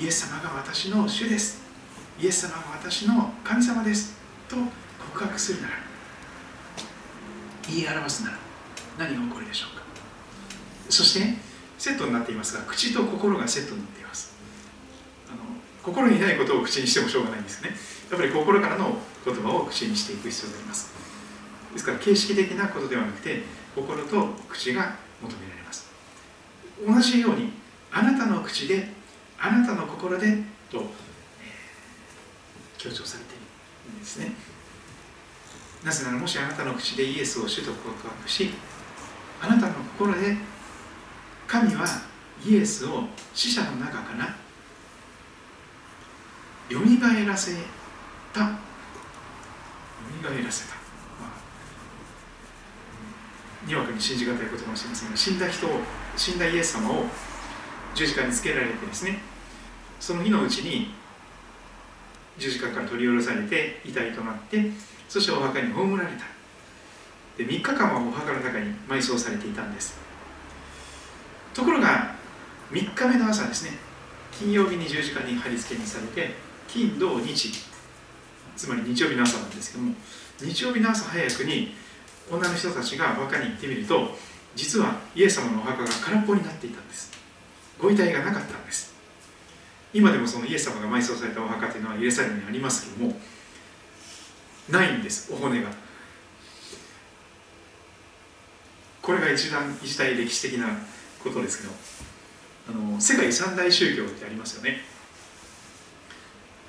[0.00, 1.62] イエス様が私の主です。
[2.20, 4.16] イエス様が私の神様です。
[4.48, 4.56] と
[5.14, 5.91] 告白するなら
[7.68, 8.38] 言い表すなら
[8.98, 9.82] 何が起こるでしょうか？
[10.88, 11.34] そして
[11.78, 14.34] セットになっていますが口と心がセットになっています。
[15.28, 15.38] あの
[15.82, 17.70] 心にないことを口にしてもしょうがないんですね。
[18.10, 20.92] やっぱり心からの言葉を口にしていく必要があります。
[21.72, 23.42] ですから形式的なことではなくて
[23.74, 25.86] 心と口が求められます。
[26.86, 27.52] 同じように
[27.90, 28.88] あなたの口で
[29.38, 30.84] あなたの心でと、
[32.78, 33.36] 強調されてい
[33.90, 34.32] るんですね。
[35.84, 38.50] なぜならもしあなたの口でイエスを主と告白し
[39.40, 40.36] あなたの心で
[41.46, 41.84] 神は
[42.44, 44.36] イエスを死者の中から
[46.68, 47.52] よみがえらせ
[48.32, 48.40] た。
[48.40, 48.48] よ
[50.16, 50.74] みがえらせた、
[51.20, 51.32] ま
[53.64, 55.70] あ、にわかに信じがたいことかもしれませんが死んだ人を
[56.16, 57.04] 死んだイエス様を
[57.94, 59.18] 十字架につけられてですね
[60.00, 60.94] その日のうちに
[62.38, 64.70] 十字架から取り下ろされて遺体となって
[65.12, 66.24] そしてお墓に葬られた。
[67.36, 70.00] で3日間はお墓の中に埋葬されていたんです。
[71.52, 72.14] ところが
[72.70, 73.72] 3日目の朝ですね。
[74.32, 76.32] 金曜日に十字架に貼り付けにされて
[76.66, 77.52] 金土日。
[78.56, 79.92] つまり日曜日の朝なんですけども
[80.40, 81.74] 日曜日の朝早くに
[82.30, 84.16] 女の人たちがお墓に行ってみると
[84.56, 87.12] 実はイエス様のお墓が空っぽになっていたんです。
[87.78, 88.94] ご遺体がなかったんです。
[89.92, 93.14] 今でもそのイエス様が埋葬されたお墓というのはイエス様にありますけども
[94.68, 95.70] ないんですお骨が。
[99.00, 100.68] これが一段一大歴史的な
[101.22, 101.74] ことですけど
[102.68, 104.80] あの世界三大宗教ってありますよね。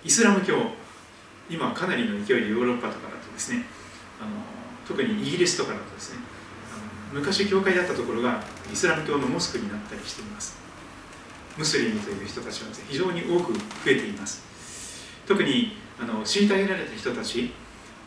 [0.03, 0.55] イスラム教
[1.49, 3.65] 今かなりの勢いでヨーロッパとかだとですね
[4.19, 4.31] あの
[4.87, 6.19] 特にイギリスとかだとですね
[7.13, 10.57] 昔教会だったところがイスラム教のモスクになったりしています。
[11.55, 14.41] ムスリムという人たちは非常に多く増えています。
[15.27, 17.53] 特にあの虐げられた人たち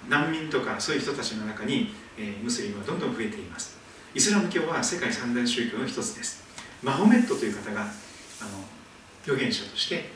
[0.09, 3.77] 難民とかそういう人たちの中に、えー、ムスリムはどんどん増えています。
[4.15, 6.45] イスラム教は世界三大宗教の一つです。
[6.83, 7.91] マホメットという方があの
[9.25, 10.11] 預言者として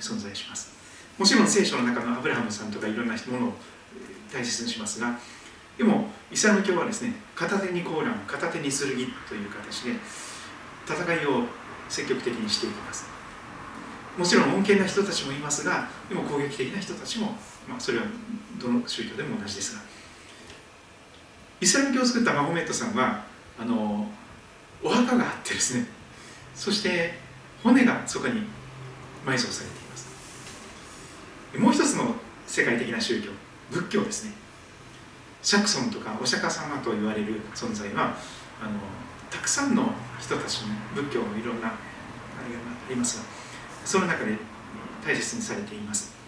[0.00, 0.72] 存在します。
[1.18, 3.52] もちろん聖書の中のアブラハムさんとかいろんなものを
[4.32, 5.18] 大切にしますが
[5.76, 8.78] でもイスラム教はですね片手にコーラン片手に剣
[9.28, 9.92] という形で
[10.86, 11.44] 戦いを
[11.88, 13.06] 積極的にしていきます。
[14.16, 17.36] もちろん穏健な人たちもいますがでも攻撃的な人たちも、
[17.70, 18.04] まあ、それは
[18.60, 19.82] どの宗教でも同じですが
[21.60, 23.24] イスラム教を作ったマホメットさんは
[23.58, 24.06] あの
[24.82, 25.86] お墓があってですね
[26.54, 27.14] そして
[27.62, 28.42] 骨がそこに
[29.24, 30.10] 埋葬されています。
[31.58, 32.14] もう一つの
[32.46, 33.30] 世界的な宗教
[33.70, 34.32] 仏教ですね。
[35.42, 38.16] シャクソンとかお釈迦様と言われる存在は
[38.60, 38.72] あの
[39.30, 43.24] たくさんの人たちに仏教のいろんなあれがありますが
[43.84, 44.36] その中で
[45.04, 46.19] 大切にされています。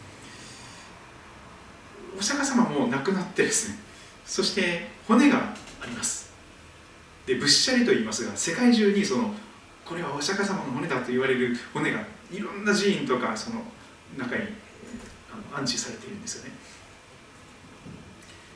[2.18, 3.78] お釈迦様も亡くなってですね
[4.24, 6.30] そして骨があります。
[7.26, 9.34] でぶっしゃりと言いますが世界中にその
[9.84, 13.62] これはお釈迦様の骨だと言われる骨がいろんな寺院とかその
[14.16, 14.42] 中に
[15.54, 16.52] 安置されているんですよね。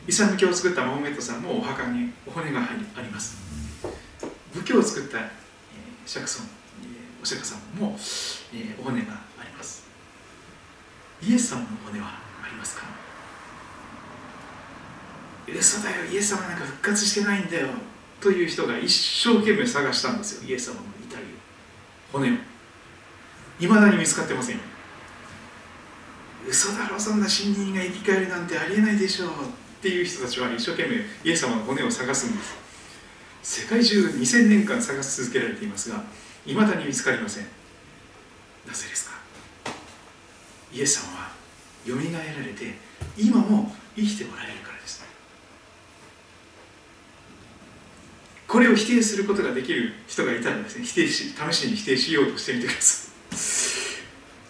[0.06, 3.36] イスラム教を作ったマホメットさんもお墓にお骨があります。
[4.54, 5.28] 仏教を作った、えー、
[6.08, 6.46] シャクソン、
[6.82, 7.98] えー、お釈迦さんも、
[8.80, 9.84] お骨があります。
[11.22, 12.06] イエス様の骨は
[12.42, 13.05] ありますか？
[15.48, 17.68] 嘘だよイエス様なんか復活してないんだよ
[18.20, 21.24] という人が一生懸命探したんですよイエス様の遺体を。
[22.12, 22.34] 骨を。
[23.60, 24.62] いまだに見つかってませんよ。
[26.48, 29.32] 嘘だろそんな新人が生き返るなんてありえないでしょうっ
[29.82, 33.62] ていう人たちは一生懸命イエス様の骨を探すんです。
[33.62, 36.02] 世界中2000年間探し続けられていますが
[36.44, 37.44] いまだに見つかりません。
[38.66, 39.16] なぜですか？
[40.72, 41.30] イエス様は
[41.84, 42.74] よみがえられて
[43.16, 45.04] 今も生きておられるからです
[48.48, 53.36] これを否定することができる人がいたらですね否定し試しに否定しようとしてみてください。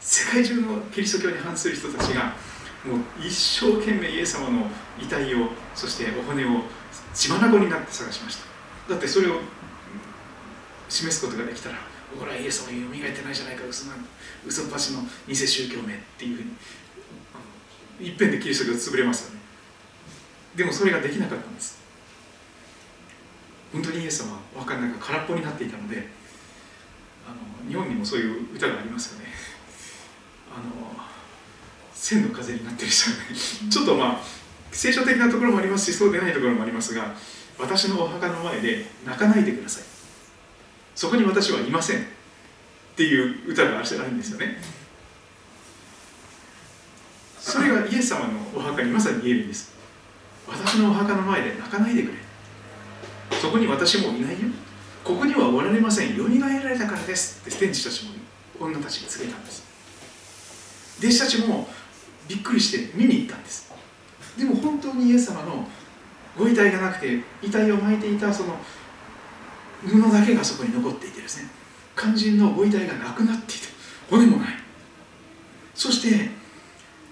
[0.00, 2.34] 世界中のキリスト教に反する人たちが
[2.84, 4.66] もう一生懸命イエス様の
[5.00, 6.62] 遺体をそしてお骨を
[7.14, 8.46] 血眼になって探しました。
[8.92, 9.40] だってそれを
[10.88, 11.76] 示すことができたら
[12.16, 14.06] ほらイエス様よみがえってないじゃないか嘘なん
[14.46, 16.42] 嘘っぱちの偽宗教名っていうふう
[18.02, 19.40] にいっぺんでキリスト教潰れますよね。
[20.54, 21.75] でもそれができなかったんです。
[23.72, 26.08] 本当にイエス様はお墓の中空っぽになっていたので
[27.26, 27.30] あ
[27.64, 29.26] の日本にもそういう歌がありますよね。
[30.54, 30.96] あの
[31.94, 33.24] 千の風になってる人がね
[33.70, 34.20] ちょっとまあ
[34.70, 37.14] 聖書的なところもありますしそうでないところもありますが
[37.58, 39.84] 私のお墓の前で泣かないでください。
[40.94, 42.02] そこに私はいませんっ
[42.96, 44.56] ていう歌があるんですよね。
[47.38, 49.72] それがイエス様のお墓にまさに言えるんです。
[50.48, 52.18] 私のお墓の前で泣かないでくれ
[53.40, 54.48] そこに私もいないよ。
[55.04, 56.16] ここにはおられません。
[56.16, 57.40] よみがえられたからです。
[57.48, 58.12] って天使たちも
[58.58, 59.64] 女たちに告げたんです。
[60.98, 61.68] 弟子たちも
[62.28, 63.72] びっくりして見に行ったんです。
[64.36, 65.68] でも本当にイエス様の
[66.36, 68.58] ご遺体がなくて遺体を巻いていたその
[69.86, 71.50] 布だけがそこに残っていてですね。
[71.96, 73.68] 肝心のご遺体がなくなっていて
[74.10, 74.48] 骨もない。
[75.74, 76.30] そして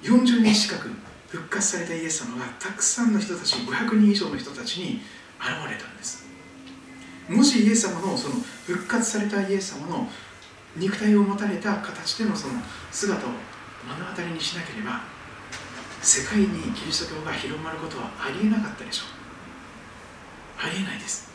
[0.02, 0.90] 40年近く
[1.28, 5.00] 復活されたイエス様がたくさんの人たち500人以上の人たちに
[5.44, 6.24] 現れたんです。
[7.28, 8.36] もしイエス様のその
[8.66, 10.08] 復活されたイエス様の
[10.76, 12.54] 肉体を持たれた形でのその
[12.90, 13.34] 姿を目
[13.98, 15.02] の当たりにしなければ
[16.02, 20.66] 世界にキリスト教が広まることはありえなかったでしょう。
[20.66, 21.30] ありえないです。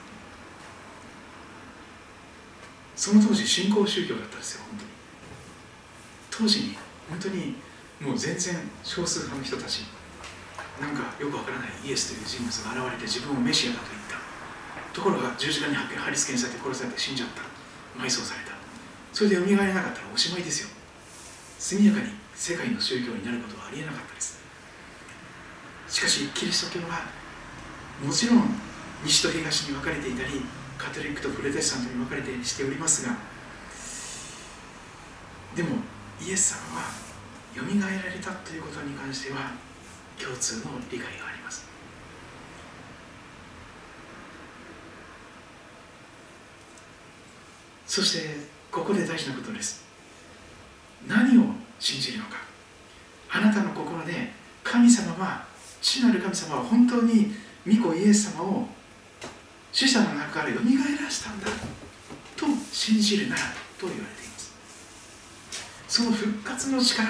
[2.96, 4.92] その当時新興宗教だったんですよ本当に。
[6.30, 6.78] 当時に
[7.10, 7.56] 本当に
[8.02, 9.86] もう全然少数派の人たち
[10.80, 13.99] なんかよくわからないイエスという人物が現れて自分をメシアだと
[14.94, 17.42] ところが十字架に貼り付けにされて殺されて死んじゃった。
[18.02, 18.54] 埋葬された。
[19.14, 20.70] それで蘇れなかったらおしまいですよ。
[21.60, 24.40] 速やかに世界の宗教になることはありえなかったです。
[25.90, 27.10] しかしキリスト教は
[28.06, 28.44] もちろん
[29.04, 30.42] 西と東に分かれていたり
[30.78, 33.18] カトリックとプロテスタントに分かれてしておりますが
[35.56, 35.78] でも
[36.22, 36.86] イエス様は
[37.56, 39.52] よみがえられたということに関しては
[40.22, 41.68] 共通の理解があります
[47.90, 48.38] そして
[48.72, 49.84] ここで大事なことです。
[51.08, 51.46] 何を
[51.80, 52.38] 信じるのか。
[53.32, 54.32] あなたの心で
[54.64, 55.44] 神様は
[55.82, 57.34] 父なる神様は本当に
[57.66, 58.68] 御子イエス様を
[59.72, 61.48] 死者の中からよみがえらしたんだ。
[62.38, 63.42] と信じるなら
[63.80, 64.54] と言われています。
[65.88, 67.10] その復活の力。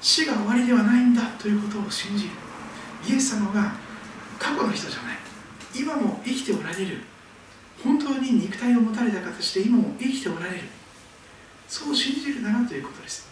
[0.00, 1.26] 死が終わりではないんだ。
[1.38, 2.30] ということを信じる。
[3.06, 3.74] イエス様が
[4.38, 5.18] 過去の人じゃない。
[5.74, 7.02] 今も生きておられる。
[7.82, 10.62] 本当に肉体を持たれた形で今も生きておられる。
[11.68, 13.28] そう信じるならということです。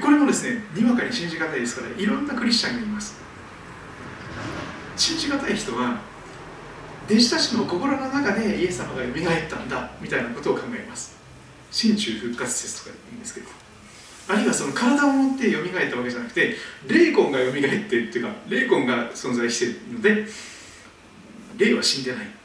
[0.00, 3.20] これもですねにわかに信じがたいですからいろんなクリスチャンがいます。
[4.96, 6.00] 信じがたい人は
[7.06, 11.16] 弟子たちの心の中でイエス様がよみがえったんだみたいなことを考えます。
[11.70, 13.48] 心中復活説とか言うんですけど。
[14.28, 16.54] あるいはその体を持ってよみがえったわけじゃなくて
[16.86, 20.26] 霊魂がよみがえってっていうか霊魂が存在しているので
[21.58, 22.41] 霊は死んでない。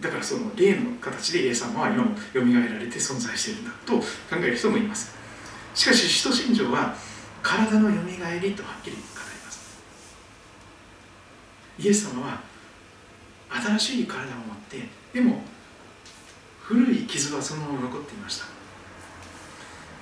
[0.00, 4.04] だからその霊の形でイエス様は今もよみがえられて存在しているんだと考
[4.42, 5.14] える人もいます。
[5.74, 6.94] しかし使徒信条は
[7.42, 9.04] 体のよみがえりとはっきり語り
[9.44, 9.82] ます。
[11.78, 12.40] イエス様は
[13.50, 15.42] 新しい体を持ってでも
[16.62, 18.46] 古い傷はそのまま残っていました。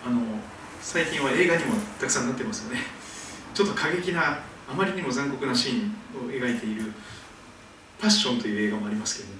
[0.06, 0.20] あの
[0.80, 2.80] 最近は映画にもたくさんなってますよね。
[3.52, 4.38] ちょっと過激な
[4.70, 6.92] あまりにも残酷なシーンを描いている
[7.98, 9.37] 「パッション」という映画もありますけどあの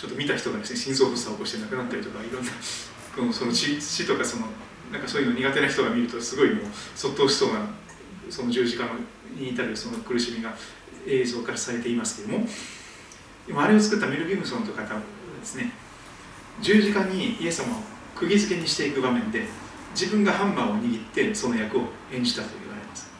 [0.00, 2.50] ちょっと見た人がですね心臓発作を起こして亡くなったりとかいろんな
[3.14, 4.46] このその血血とかその
[4.90, 6.64] なんかそういうの苦手な人が見るとすごいもう
[6.96, 7.68] そっとしそうな
[8.30, 8.84] その十字架
[9.36, 10.54] に至るその苦しみが
[11.06, 12.46] 映像化されていますけども
[13.46, 15.00] 今あれを作ったメル・ギブソンという方は
[15.38, 15.70] ですね
[16.62, 17.80] 十字架にイエス様を
[18.14, 19.44] 釘付けにしていく場面で
[19.92, 23.10] 自分がハンマーを握ってその役を演じたと言われます。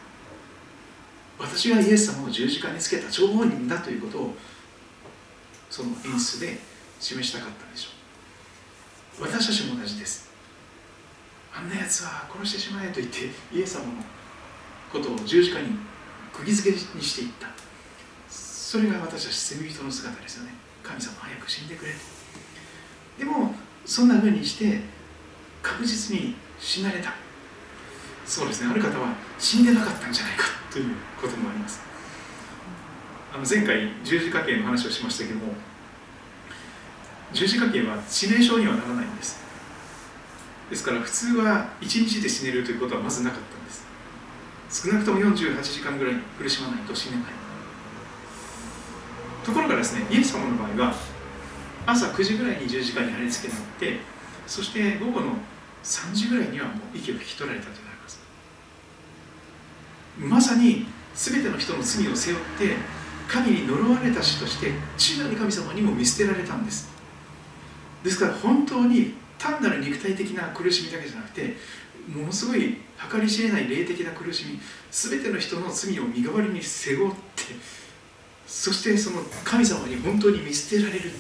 [1.39, 4.35] 私がイエス様を十字架につけた張本人だということを
[5.69, 6.70] その演出で
[7.01, 7.89] 示したかったでしょ
[9.19, 9.23] う。
[9.23, 10.31] 私たちも同じです。
[11.53, 13.93] あんなやつは殺してしまえと言ってイエス様の
[14.93, 15.69] ことを十字架に
[16.33, 17.49] 釘付けにしていった。
[18.29, 20.55] それが私たち罪人の姿ですよね。
[20.83, 21.93] 神様早く死んでくれ
[23.19, 24.81] でもそんなふうにして
[25.63, 27.15] 確実に死なれた。
[28.27, 28.71] そうですね。
[28.71, 30.45] ある方は死んでなかったんじゃないか。
[30.71, 31.81] ということもあります。
[33.33, 35.55] あの前回十字架刑の話をしましたけども
[37.33, 39.41] 十字架刑は致命傷にはならないんです。
[40.69, 43.87] ですから普通は1日で死ねるということはまずなかったんです。
[44.87, 47.25] 少なくとも48時間ぐらい苦しまないと死ねない。
[49.45, 50.95] ところがですねイエス様の場合は
[51.87, 54.01] 朝9時ぐらいに十字架に貼り付けられて
[54.47, 55.33] そして午後の
[55.83, 58.21] 3時ぐらいにはもう息を引き取られたとなります。
[60.19, 62.77] まさに全ての人の罪を背負って
[63.29, 67.00] 神に呪われた死として父なる神様にも見捨てられたんです。
[68.03, 71.57] ですから本当に単なる肉体的な苦しみだけじゃなくて
[72.09, 72.79] ものすごい
[73.11, 77.43] 計り知れない霊的な苦しみ全ての人の罪を身代わりに背負って
[78.47, 81.11] そしてその神様に本当に見捨てられる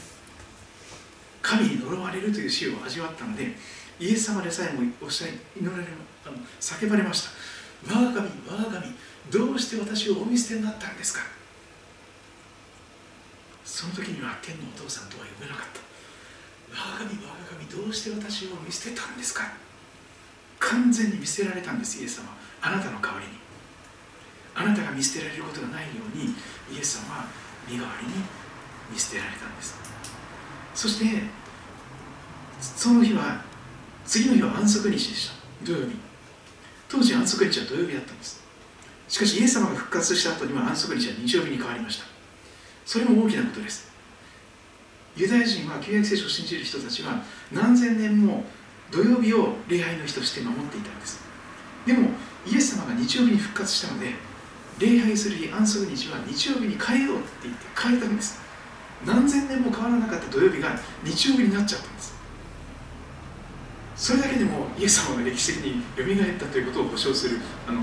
[1.43, 3.55] 神に呪われるという死を味わったので
[3.99, 5.85] イエス様でさえもおっしゃい祈られ
[6.26, 7.31] あの叫ばれました。
[7.95, 8.95] 我が神我が神
[9.31, 11.20] どうして私をお見捨てになったんですか？
[13.64, 15.89] その時には天のお父さんとは呼べなかった。
[16.73, 19.45] 我が神我が神どうして私を見捨てたんですか？
[20.59, 22.37] 完全に見捨てられたんですイエス様。
[22.62, 23.33] あなたの代わりに。
[24.55, 26.35] あなたが見捨てられることがないように
[26.75, 27.25] イエス様は
[27.68, 28.12] 身代わりに
[28.93, 29.75] 見捨てられたんです。
[30.75, 31.23] そして
[32.61, 33.43] その日は
[34.05, 35.35] 次の日は安息日でした。
[35.64, 35.97] 土曜日。
[36.89, 38.43] 当時安息日は土曜日だったんです。
[39.09, 42.05] しかしイエス様が復活した後には安息日は日曜日に変わりました。
[42.85, 43.89] それも大きなことです。
[45.17, 48.45] ユダヤ人は旧約聖書を信じる人たちは何千年も
[48.91, 51.21] 土曜日を礼拝の日として守っていたんです。
[51.87, 52.11] でも
[52.47, 54.15] イエス様が日曜日に復活したので
[54.79, 58.41] 礼拝する日安息日は日曜日に変えようって言って変えたんです。
[59.05, 62.15] 何千年も変わらなかった土曜日が日曜日になっちゃったんです。
[63.97, 67.39] それだけでもイエス様が歴史的によみがえったということを保証する
[67.69, 67.83] あの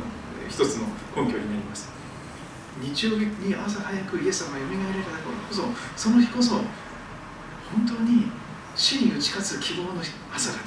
[0.50, 1.90] 一つの根拠になります。
[2.82, 5.64] 日曜日に朝早くイエス様がよみがえられたからこそ
[5.96, 6.62] その日こそ
[7.74, 8.32] 本当に
[8.76, 10.02] 死に打ち勝つ希望の
[10.34, 10.60] 朝だ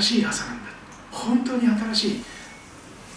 [0.00, 0.70] 新しい朝なんだ。
[1.10, 2.24] 本当に新しい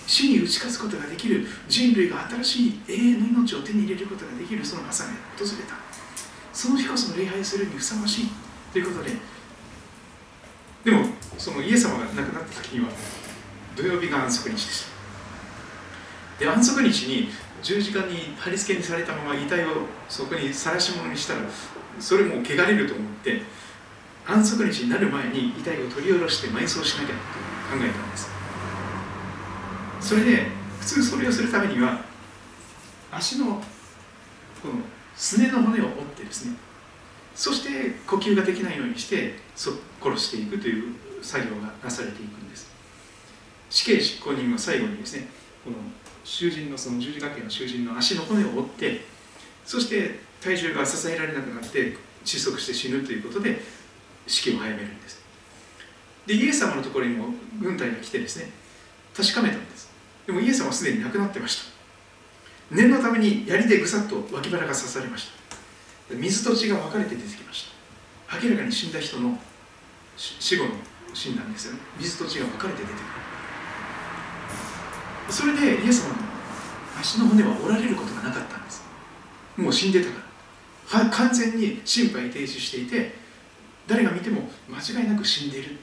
[0.07, 5.75] 死に打ち勝つことができる人類が新しい永遠の命を手に入れることができるその朝が訪れた。
[6.53, 8.27] その日こそ礼拝するにふさわしい
[8.73, 9.15] ということで。
[10.83, 11.05] でも
[11.37, 12.91] そのイエス様が亡くなった時には
[13.75, 14.85] 土曜日が安息日でし
[16.39, 16.45] た。
[16.45, 17.29] で安息日に
[17.61, 21.41] 十字架に貼り付けにされたまま遺体をそこに晒し物にしたら
[21.99, 23.41] それも汚れると思って
[24.27, 28.29] 安息日になる前に遺体を取り下ろして埋葬しなきゃと考えたんです。
[29.99, 30.47] それで
[30.79, 32.01] 普通それをするためには
[33.11, 33.45] 足の
[34.61, 34.73] この
[35.15, 36.55] すねの骨を折ってですね
[37.35, 39.71] そして呼吸ができないようにしてそ
[40.01, 42.71] 殺していくという作業がなされていくんです。
[43.69, 45.27] 死刑執行人は最後にですね
[45.63, 45.77] この
[46.23, 49.01] 囚人のその十字架刑の囚人の足の骨を折って
[49.65, 53.61] そして体重が支えられなくなって窒息して死ぬということで
[54.27, 55.21] 死期を早めるんです。
[56.25, 57.27] でイエス様のところにも
[57.59, 58.49] 軍隊が来てですね
[59.15, 59.89] 確かめたんです。
[60.25, 61.71] でもイエス様はすでに亡くなってました。
[62.75, 65.29] 念のために槍でぐさっと脇腹が刺されまし
[66.09, 66.15] た。
[66.15, 67.71] 水と血が分かれて出てきまし
[68.29, 68.37] た。
[68.41, 69.37] 明らかに死んだ人の
[70.15, 70.71] 死後の
[71.13, 71.79] 診断ですよね。
[71.99, 73.03] 水と血が分かれて出てくる。
[75.29, 76.15] それでイエス様の
[76.99, 78.83] 足の骨は折られることがなかったんです。
[79.57, 80.30] もう死んでたから。
[80.91, 83.13] 完全に心肺停止していて
[83.87, 85.77] 誰が見ても間違いなく死んでいる。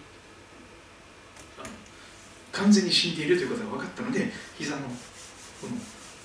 [2.52, 4.88] 完全に死んでいるということが分かったので膝のこ
[5.68, 5.76] の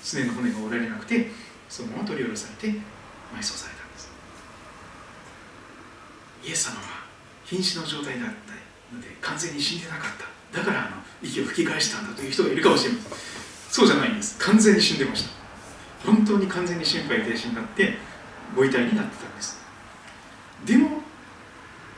[0.02, 1.28] すねの骨が折られなくて
[1.68, 2.78] そのまま取り下ろされて
[3.32, 4.10] 埋葬されたんです。
[6.44, 6.82] イエス様は
[7.46, 10.10] 瀕死の状態だったので完全に死んでなかっ
[10.52, 10.58] た。
[10.58, 13.12] だからあの息を吹き返したんだという人がいるかもしれません。
[13.70, 14.38] そうじゃないんです。
[14.38, 15.30] 完全に死んでました。
[16.04, 17.96] 本当に完全に心肺停止になって
[18.54, 19.60] ご遺体になってたんです。
[20.64, 21.02] でも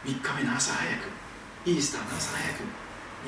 [0.04, 1.10] 3日目の朝早く
[1.68, 2.62] イースターの朝早く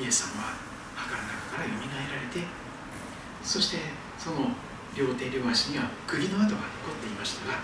[0.01, 0.53] イエス様は
[0.95, 2.47] 墓の中からよみがえられて
[3.43, 3.77] そして
[4.17, 4.51] その
[4.95, 7.59] 両手両足には釘の跡が残っていましたが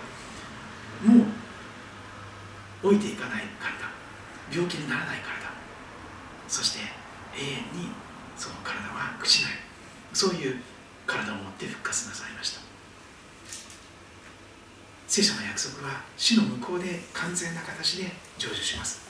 [1.04, 1.24] も
[2.84, 3.88] う置いていかない体
[4.52, 5.50] 病気にならない体
[6.46, 6.80] そして
[7.34, 7.90] 永遠に
[8.36, 9.52] その体は朽ちない。
[10.16, 10.56] そういう
[11.06, 12.65] 体を持って復活なさいました。
[15.06, 19.06] 聖書の約束は死の向こうで完全な形で成就します。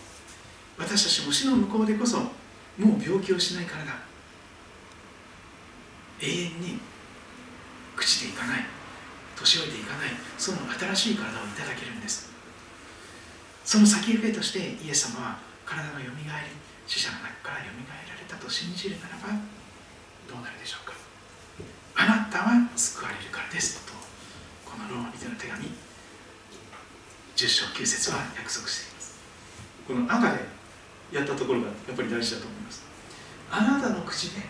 [0.78, 2.30] 私たちも死の向こうでこそも
[2.78, 3.80] う病気をしない体
[6.20, 6.78] 永遠に
[7.96, 8.66] 朽ちていかない。
[9.36, 10.10] 年老いていかない。
[10.38, 10.58] その
[10.94, 12.30] 新しい体をいただけるんです。
[13.64, 19.28] その先受けとしてイエス様は体のよみがえり死者の中からよみがえられたと信じるならば
[20.28, 20.94] どうなるでしょうか。
[21.96, 23.80] あなたは救われるからです。
[23.86, 23.92] と
[24.64, 25.85] このローマ人の手紙。
[27.36, 29.20] 10章9節は約束しています。
[29.86, 30.40] この赤で
[31.12, 32.82] やったところがやっぱり大事だと思います。
[33.50, 34.40] あなたの口で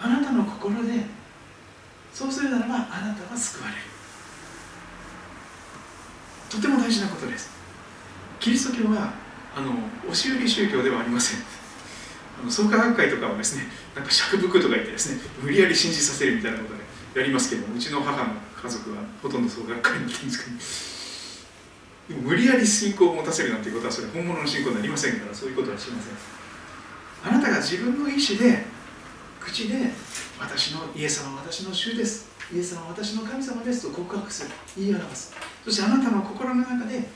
[0.00, 1.04] あなたの心で
[2.14, 3.82] そうするならばあなたは救われる。
[6.48, 7.50] とても大事なことです。
[8.40, 9.12] キリスト教は
[9.54, 9.72] あの
[10.08, 11.40] 押し売り宗教ではありません。
[12.40, 13.64] あの創価学会とかはですね
[13.94, 16.74] なんか釈福とか言ってですね無理やり信じさせるみたいなこと
[17.14, 20.50] でやりますけどもうちの母の家族はほとんど創価学会に行ってるんですけ
[20.92, 20.95] ど
[22.08, 26.14] 無理やり信仰を持たせるなんていうことはそれ本物の信仰になりませんからそういうことはしません。
[27.24, 28.64] あなたが自分の意思で
[29.40, 29.90] 口で
[30.38, 32.30] 私のイエス様は私の主です。
[32.54, 34.50] イエス様は私の神様ですと告白する。
[34.76, 35.34] 言い表す
[35.64, 37.08] そしてあなたの心の中で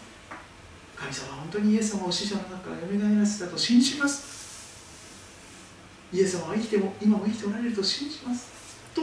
[0.96, 4.40] 神様は本当にイエス様を死者の中から蘇らせたと信じます。
[6.12, 8.50] イエス様は生きても今も生きておられると信じます。
[8.92, 9.02] と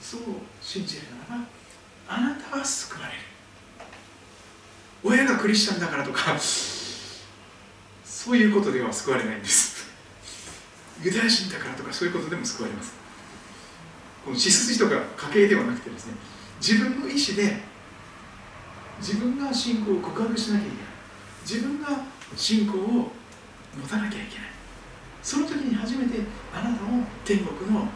[0.00, 0.22] そう
[0.60, 1.46] 信じるならば
[2.06, 3.31] あなたは救われる。
[5.04, 6.38] 親がクリスチャンだからとか
[8.04, 9.90] そういうことでは救われないんです。
[11.02, 12.92] ユダヤ人だからとかそういうことでも救われます。
[14.24, 16.14] この血筋とか家系ではなくてですね
[16.60, 17.56] 自分の意思で
[19.00, 20.86] 自分が信仰を告白しなきゃいけない。
[21.42, 21.88] 自分が
[22.36, 23.10] 信仰を
[23.76, 24.46] 持たなきゃいけない。
[25.20, 26.20] その時に初めて
[26.54, 27.88] あなたも天国の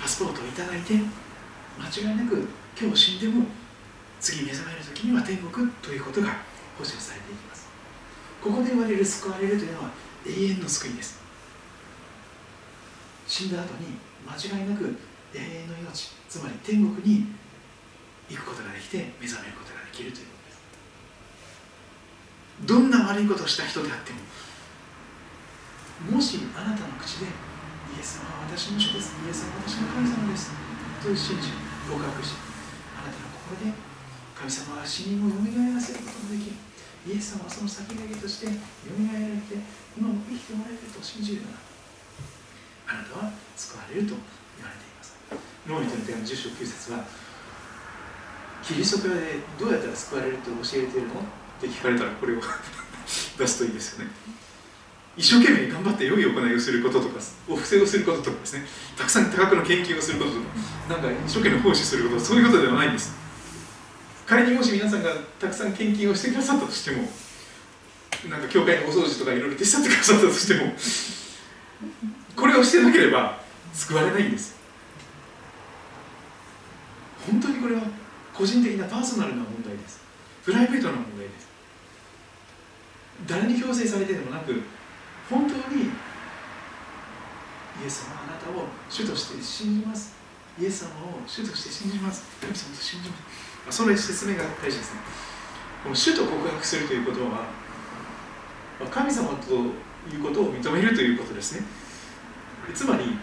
[0.00, 2.46] パスポートをいただいて間違いなく
[2.80, 3.46] 今日死んでも
[4.20, 6.28] 次目覚める時には天国ということが
[6.78, 7.68] 保証されていきます。
[8.42, 9.90] ここで言われる救われるというのは
[10.26, 11.20] 永遠の救いです。
[13.26, 14.96] 死んだ後に間違いなく
[15.34, 17.26] 永遠の命つまり天国に
[18.30, 20.60] 行くことができて目覚めることができるということです。
[22.66, 24.18] どんな悪いことをした人であっても
[26.16, 30.52] もしあなたの口でイエス様は私の主ですイエス様は私の神様です
[31.02, 31.48] という信じ
[31.88, 32.34] 告白し
[33.00, 33.95] あなたの心で
[34.36, 36.56] 神様は死人をよみがえらせることができる
[37.08, 38.52] イエス様はその先駆けとしてよ
[38.92, 39.56] みがえられて
[39.96, 44.12] 今も生きてもらえると信じるならあなたは救われると
[44.60, 45.16] 言われています
[45.64, 47.04] ローミトの手紙10章9節は
[48.62, 51.16] キリスト教でどうやったら救われると教えているのっ
[51.60, 52.40] て聞かれたらこれを
[53.38, 54.10] 出すといいですよね
[55.16, 57.14] 一生懸命頑張って良い行いをすることとか
[57.48, 58.66] お布施をすることとかですね
[58.98, 60.46] たくさん多額の献金をすることとか
[60.90, 63.25] なんか一生懸命奉仕することそういうことではないんです
[64.26, 67.08] 仮にもし皆さんがたくさん献金をしてくださったとしても
[68.28, 70.72] なんか教会のお掃除とかいろいろ手伝ってくださったとしても
[72.34, 73.38] これをしてなければ
[73.72, 74.56] 救われないんです。
[77.26, 77.82] 本当にこれは
[78.32, 80.00] 個人的なパーソナルな問題です。
[80.44, 81.48] プライベートな問題です。
[83.26, 84.62] 誰に強制されてでもなく
[85.28, 85.88] 本当にイ
[87.86, 90.25] エス様あなたを主として信じます。
[90.58, 92.24] イエス様を主として信じます。
[92.40, 93.16] 神様と信じま
[93.70, 93.76] す。
[93.76, 95.00] その説明が大事ですね。
[95.82, 97.46] この主と告白するということは
[98.90, 101.66] 神様ということを認めるということですね。
[102.74, 103.18] つまり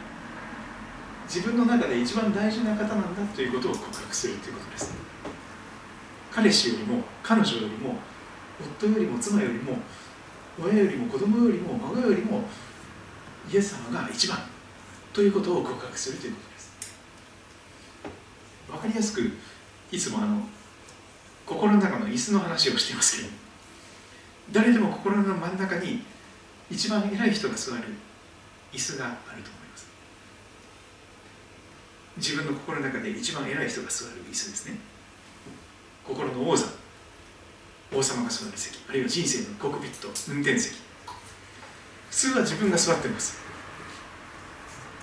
[1.26, 4.94] 自分の中で一番大事な方なんだということを告白するということです。
[6.32, 7.96] 彼氏よりも彼女よりも
[8.78, 9.78] 夫よりも妻よりも
[10.64, 12.44] 親よりも子供よりも孫よりも
[13.52, 14.38] イエス様が一番
[15.12, 16.48] ということを告白するということ。
[16.48, 16.53] です
[18.74, 19.22] 分かりやすく
[19.92, 20.42] いつもあの
[21.46, 23.30] 心の中の椅子の話をしていますけど
[24.52, 26.04] 誰でも心の真ん中に
[26.70, 27.84] 一番偉い人が座る
[28.74, 29.88] 椅子があると思います。
[32.18, 34.78] 自分の心の中で一番偉い人が座る椅子ですね。
[36.04, 36.66] 心の王座。
[37.94, 38.80] 王様が座る席。
[38.90, 40.78] あるいは人生のコックピット運転席。
[42.10, 43.43] 普通は自分が座ってます。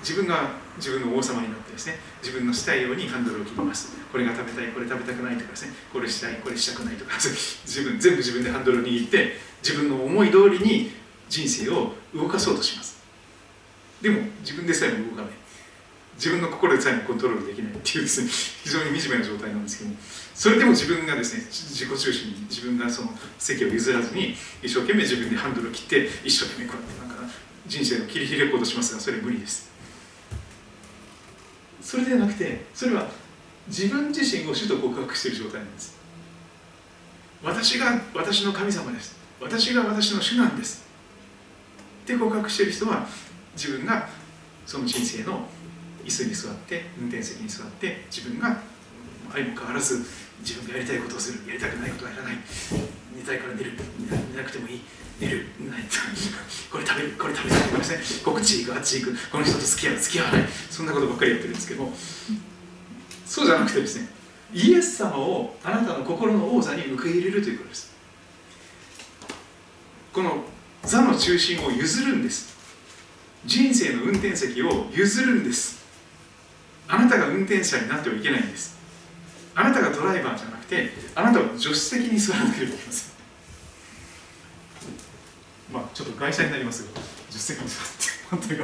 [0.00, 3.96] 自分が自分の王様になってですね自分のしたいようにハンドルを切ります。
[4.10, 10.92] これが食べたいこれ食べたくないとかですねこれしたいこれしたくないとか 自分全部自分でハンドルを握って自分の思い通りに
[11.28, 12.98] 人生を動かそうとします。
[14.00, 15.30] でも自分でさえも動かない。
[16.16, 18.28] 自分の心でさえもコントロールできないっていうですね
[18.64, 19.96] 非常に惨めな状態なんですけども。
[20.34, 27.32] それでも自分がですね自己中心に自分がその席を譲らずに一生懸命自分でハンドルを切って一生懸命こうやってなんか
[27.66, 29.69] 人生を切り開こうとしますがそれ無理です。
[31.80, 33.08] それではなくてそれは
[33.68, 35.98] 自分自身を主と告白している状態なんです。
[37.42, 39.16] 私が私の神様です。
[39.40, 40.84] 私が私の主なんです。
[42.04, 43.06] って告白している人は
[43.54, 44.08] 自分が
[44.66, 45.46] その人生の
[46.04, 48.58] 椅子に座って運転席に座って自分が
[49.32, 50.04] 相も変わらず
[50.40, 51.48] 自分がやりたいことをする。
[51.48, 52.99] やりたくないことはやらない。
[53.20, 53.72] 寝たいから寝る。
[54.32, 54.80] 寝なくてもいい。
[55.20, 55.46] 寝る。
[56.72, 59.18] これ食べるこれ食べないでくださいこっち行くあっち行く。
[59.30, 59.98] この人と付き合う。
[59.98, 60.48] 付き合わない。
[60.70, 61.92] そんなことばっかりやってるんですけど
[63.26, 64.08] そうじゃなくてですね。
[64.52, 67.90] イエス様をあなたの心の王座に受け入れるということです。
[70.12, 70.44] この
[70.84, 72.56] 座の中心を譲るんです。
[73.44, 75.80] 人生の運転席を譲るんです。
[76.88, 78.79] あなたが運転者になってはいけないんです。
[79.54, 83.10] あなたがドライバーじゃなくてあなたは助手席に座らなければいけません。
[85.72, 88.60] まあちょっと外車になりますが助手席に座って本当に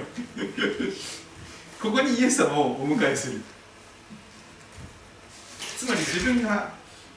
[1.80, 3.40] ここにイエス様をお迎えする。
[5.78, 6.72] つまり自分が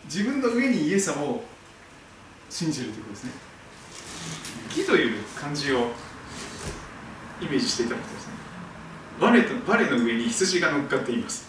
[0.05, 1.43] 自分の上にイエス様を
[2.49, 3.31] 信じるということですね。
[4.69, 5.91] 木という漢字を
[7.41, 8.33] イメージしていただくとですね。
[9.19, 11.48] 我と我の上に羊が乗っかっています。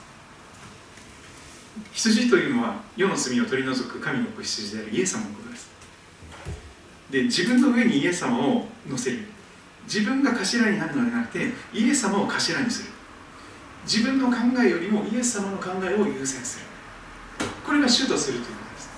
[1.93, 5.71] 羊というのは世の罪を取り除く神の子羊であるイエス様のことです。
[7.11, 9.19] で自分の上にイエス様を乗せる。
[9.85, 12.91] 自分が頭になるのではなくてイエス様を頭にする。
[13.85, 16.67] 自分の考えよりもイエス様の考えを優先する。
[17.65, 18.91] これが主とするということです。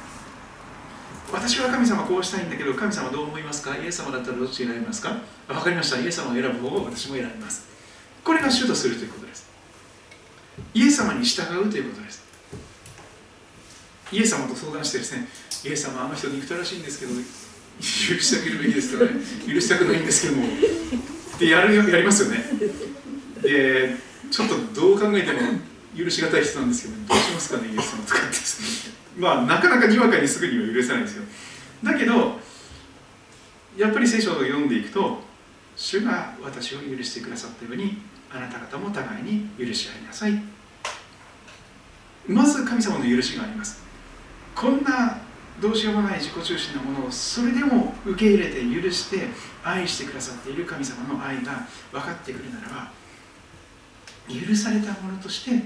[1.54, 3.76] 私は神様こうしたいんだけど神様どう思いますか？
[3.76, 5.16] イエス様だったらどっち選びますか？
[5.46, 6.00] 分かりました。
[6.00, 7.66] イエス様を選ぶ方を私も選びます。
[8.24, 9.48] これが主とするということです。
[10.74, 12.32] イエス様に従うということです。
[14.12, 15.26] イエス様と相談してですね
[15.64, 17.20] イエス様あの人憎たらしいんですけど許
[18.20, 19.16] してあげるべきですからね。
[19.52, 20.46] 許したくないんですけども。
[21.38, 22.44] でやるやりますよね。
[23.42, 23.96] で
[24.30, 25.38] ちょっとどう考えても
[25.96, 28.36] 許しがたい人なんですけどどうしますかねイエス様とかって。
[29.18, 31.24] まあなかなかにわかにすぐには許せないんですよ。
[31.82, 32.38] だけど
[33.76, 35.20] やっぱり聖書を読んでいくと
[35.74, 40.42] 主が私を許してくださったようにあなた方も互いに許し合いなさい。
[42.28, 43.82] まず神様の許しがあります。
[44.55, 45.18] こんな
[45.61, 49.28] どうしようもない自己中心なものをそれでも受け入れて許して
[49.62, 52.90] 愛してくださっている神様の愛が分かってくるならば
[54.28, 55.64] 許されたものとして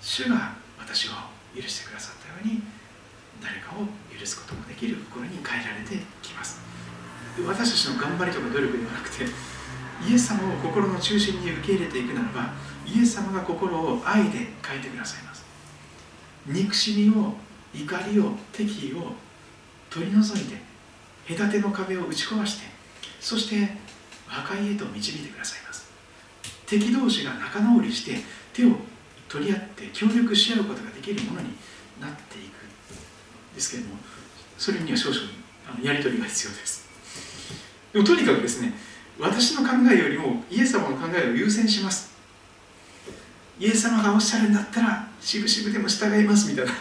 [0.00, 1.10] 主が私を
[1.54, 2.62] 許してくださったように
[3.42, 3.86] 誰かを
[4.18, 6.60] 許すこともできる心に変えられてきます。
[7.46, 9.24] 私たちの頑張りとか努力ではなくて
[10.08, 12.54] イエス様を心の中心に受け入れていくならば
[12.86, 15.44] イエス様が心を愛で変えてくださいます。
[16.46, 17.34] 憎しみを
[17.82, 19.12] 怒りを敵意を
[19.90, 20.56] 取り除いて
[21.36, 22.66] 隔ての壁を打ち壊して
[23.20, 23.76] そして
[24.28, 25.90] 和解へと導いてくださいます。
[26.66, 28.20] 敵同士が仲直りして
[28.52, 28.70] 手を
[29.28, 31.48] 取り合って協力し合うことができるものに
[32.00, 33.96] なっていくですけれども
[34.58, 35.20] それには少々
[35.68, 36.88] あのやり取りが必要です。
[37.92, 38.72] でもとにかくですね
[39.18, 42.14] 私の考えよりもイエス様の考えを優先します。
[43.58, 46.72] イエス様がおっしゃるんだったらしぶしぶでも従いますみたいな。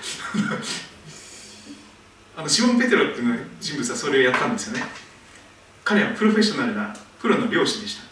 [2.37, 4.83] あのシモン・ペテロっていう人物はそれをやったんですよね。
[5.83, 8.03] 彼はプロフェッショナルなプロの漁師でした。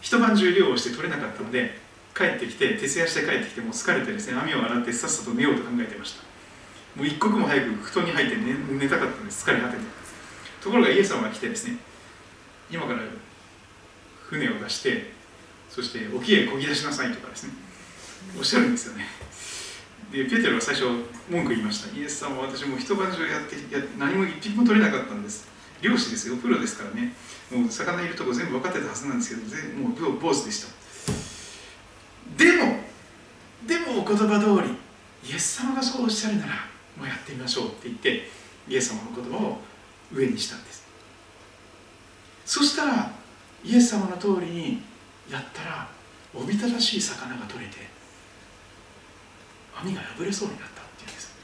[0.00, 1.78] 一晩中漁をして取れなかったので
[2.14, 6.22] 帰ってきて徹夜して帰ってきてもう疲れてですね網を洗ってさっさと寝ようと考えてました。
[6.96, 9.44] もう一刻も早く布団に入って寝寝たかったんです。
[9.44, 9.82] 疲れ果てて。
[10.60, 11.76] ところがイエス様が来てですね
[12.70, 13.00] 今から
[14.28, 15.12] 船を出して
[15.70, 17.52] そして沖へ漕ぎ出しなさいとかですね
[18.36, 19.06] おっしゃるんですよね。
[20.12, 20.86] でペテロは最初
[21.28, 21.96] 文句言いました。
[21.96, 25.46] イエス様は私も一晩中やってや何も一匹も取れなかったんです。
[25.82, 27.12] 漁師ですよプロですからね。
[27.52, 30.68] もう魚いるとこ全部分かってたはずなんですけど全もう坊主でした。
[32.36, 32.80] でも
[33.66, 34.76] でもお言葉通り
[35.30, 36.52] イエス様がそうおっしゃるなら
[36.96, 38.28] もうやってみましょうって言って
[38.66, 39.58] イエス様の言葉を
[40.12, 40.86] 上にしたんです。
[42.46, 43.12] そしたら
[43.62, 44.82] イエス様の通りに
[45.30, 45.88] やったら
[46.34, 47.97] おびただしい魚が取れて
[49.82, 51.34] 網が破れそうになったっていうんです。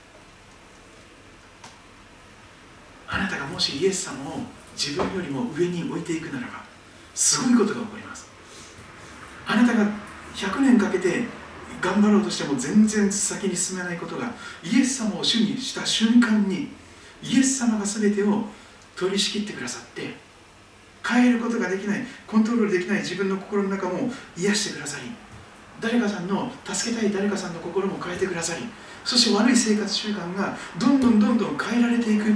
[3.09, 4.41] あなたがもしイエス様を
[4.77, 6.65] 自分よりも上に置いていくならば
[7.15, 8.29] すごいことが起こります。
[9.47, 9.87] あなたが
[10.35, 11.25] 100年かけて
[11.81, 14.33] 頑張ろうとしても全然先に進めないことが
[14.63, 16.69] イエス様を主にした瞬間に
[17.23, 18.45] イエス様が全てを
[18.97, 20.15] 取り仕切ってくださって
[21.07, 25.11] 変えることができないコントロールできない自分の心の中も癒してくださり
[25.85, 28.65] 誰かさんの助けたい誰かさんの心も変えてくださり
[29.05, 32.35] そして悪い生活習慣がどんどんどんどん変えられていく。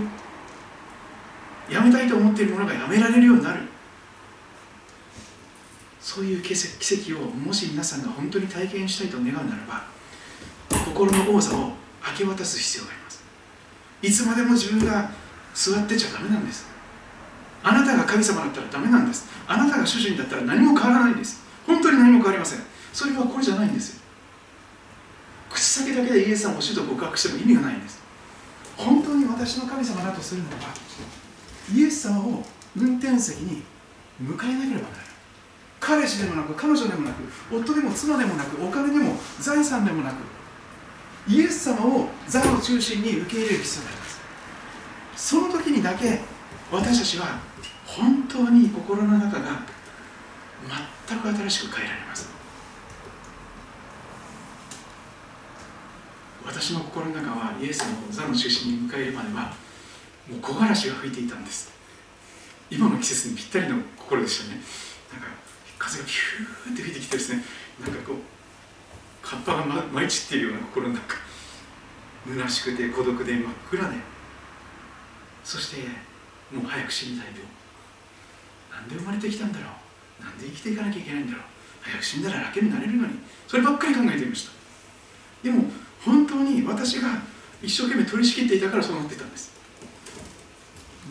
[1.72, 3.60] やめたいと思っているものがやめられるようになる。
[5.98, 9.84] そういう奇跡をもし皆さんが本当に体験したいと願うならば
[10.84, 11.74] 心の王座を明
[12.18, 13.24] け渡す必要があります。
[14.02, 15.10] いつまでも自分が
[15.54, 16.66] 座ってちゃダメなんです。
[17.62, 19.26] あなたが神様だったらダメなんです。
[19.46, 21.42] あなたが主人だったら何も変わらないんです。
[21.66, 22.60] 本当に何も変わりません。
[22.98, 24.00] それはこれじゃないんですよ。
[25.48, 28.00] 口先だけでイエス様を主と告白しても意味がないんです。
[28.76, 30.62] 本当に私の神様だとするならば
[31.72, 32.42] イエス様を
[32.76, 33.62] 運転席に
[34.20, 35.06] 迎えなければならない。
[35.78, 37.22] 彼氏でもなく彼女でもなく
[37.54, 40.14] 夫でも妻でもなくお金でも財産でもなく
[41.28, 44.20] イエス様を座の中心に受け入れる必要があります。
[45.14, 46.18] その時にだけ
[46.72, 47.38] 私たちは
[47.86, 49.62] 本当に心の中が
[51.06, 52.37] 全く新しく変えられます。
[56.48, 59.54] 私の心の中はイエス様を座の中心に迎えるまでは
[60.28, 61.70] もう木枯らしが吹いていたんです。
[62.70, 64.60] 今の季節にぴったりの心でしたね。
[65.12, 65.28] なんか
[65.78, 67.44] 風がピューって吹いてきてですね。
[67.80, 68.16] なんかこう
[69.22, 71.16] 葉っぱが舞い散っているような心の中
[72.26, 73.96] 虚しくて孤独で真っ暗で。
[75.44, 75.82] そして
[76.50, 77.40] もう早く死にたいと
[78.74, 79.66] なんで生まれてきたんだろ
[80.20, 80.24] う。
[80.24, 81.42] なんで生きていかなきゃいけないんだろう。
[81.82, 83.18] 早く死んだら楽になれるのに。
[83.46, 84.52] そればっかり考えていました。
[85.42, 85.64] でも
[86.04, 87.22] 本当に私が
[87.62, 89.52] 一生懸命取り仕切っていたからそうなっていたんです。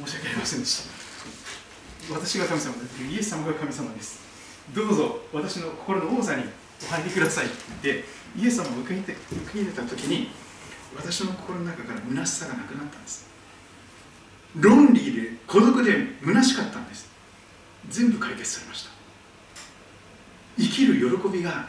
[0.05, 0.83] 申し訳ありませんでし
[2.07, 2.13] た。
[2.13, 4.19] 私が神様だってイエス様が神様です。
[4.73, 6.43] どうぞ私の心の王座に
[6.83, 8.17] お入りくださいって言って。
[8.37, 10.29] イエス様を受け入れて受け入れた時に
[10.95, 13.25] 私の心の中から虚しさがなくなったんです。
[14.55, 17.09] 論理で孤独で虚しかったんです。
[17.89, 18.89] 全部解決されました。
[20.59, 21.67] 生きる喜びが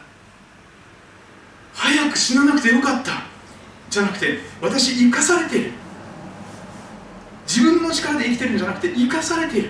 [1.79, 3.23] 早く死ななくてよかった。
[3.89, 5.71] じゃなくて私生かされている。
[7.47, 9.69] 自分の力で生きてるんじゃなくて生かされている。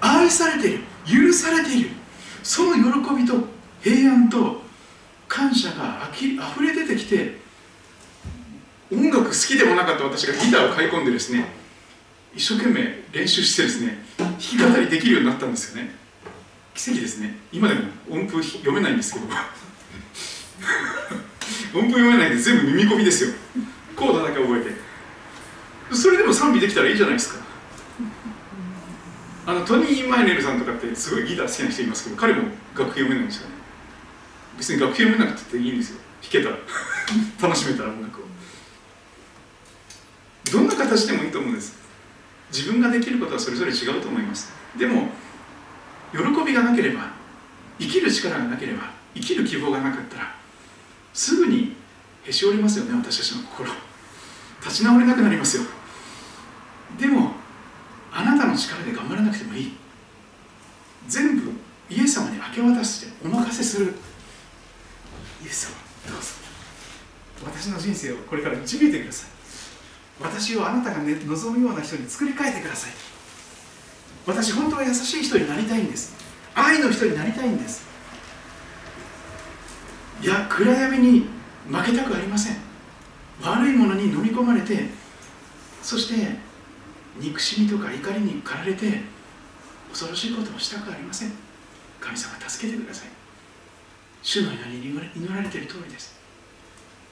[0.00, 0.84] 愛されている。
[1.06, 1.90] 許されている。
[2.42, 3.34] その喜びと
[3.82, 4.62] 平安と
[5.28, 7.36] 感謝があき溢れ出てきて
[8.90, 11.44] 音楽好きでもなかった私がギターを買い込んでですね
[12.34, 15.90] 一生懸命練習してですね弾き語りできるようになったんですよね。
[16.74, 17.34] 奇跡ですね。
[17.52, 19.26] 今でも音符読めないんですけど。
[21.74, 23.30] 音符読めないで全部耳コピですよ。
[23.96, 24.70] コードだけ覚えて。
[25.94, 27.44] それでも賛美できたらいいじゃないですか。
[29.46, 32.42] あのトニー・マイネルさんとかってすごいギター好きな人いますけど彼も
[32.76, 33.54] 楽譜読めないんですよね。
[34.58, 36.00] 別に楽譜読めなくていいんですよ。
[36.22, 36.56] 弾けたら。
[37.40, 38.24] 楽しめたら音楽を。
[40.52, 41.78] どんな形でもいいと思うんです。
[42.50, 44.52] 自分ができることはそれぞれ違うと思います。
[44.76, 45.10] でも
[46.12, 47.10] 喜びがなければ
[47.78, 50.37] 生きる力がなければ生きる希望がなかったら
[51.18, 51.74] すぐに
[52.24, 53.68] へし折りますよね私たちの心。
[54.62, 55.64] 立ち直れなくなりますよ。
[56.96, 57.32] でも
[58.12, 59.72] あなたの力で頑張らなくてもいい。
[61.08, 61.50] 全部
[61.90, 63.94] イエス様に明け渡してお任せする。
[65.42, 66.28] イエス様どうぞ。
[67.44, 69.30] 私の人生をこれから導いてください。
[70.22, 72.92] 私をあなたが、ね、望むような人に作り変えてください。
[74.24, 76.14] 私本当は優しい人になりたいんです。
[76.54, 77.87] 愛の人になりたいんです。
[80.20, 81.26] いや暗闇に
[81.70, 82.56] 負けたくありません。
[83.40, 84.88] 悪いものに飲み込まれて
[85.80, 86.36] そして
[87.16, 89.00] 憎しみとか怒りに駆られて
[89.90, 91.32] 恐ろしいことをしたくありません。
[92.00, 93.08] 神様助けてください。
[94.22, 96.18] 主のように祈られている通りです。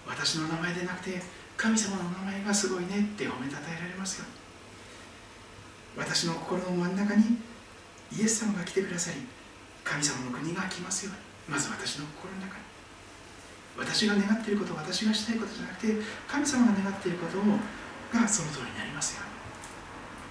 [0.06, 1.22] 私の名前でなくて
[1.56, 4.26] 神様の名前がすごいねって褒めたたえられますよ。
[5.96, 7.38] 私の心の真ん中に
[8.12, 9.18] イエス様が来てくださり
[9.82, 11.54] 神様の国が来ますように。
[11.54, 12.75] まず私の心の中に。
[13.78, 15.94] 私が願っていること私がしたいことじゃなくて
[16.26, 17.42] 神様が願っていることを
[18.12, 19.22] がその通りになりますよ。
[19.22, 19.36] うに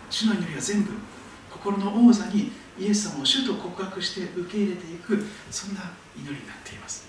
[0.10, 0.91] 主の祈りは全部
[1.52, 7.08] 心の王座にイエス様を主と告白して受け入れていくそんな祈りになっています。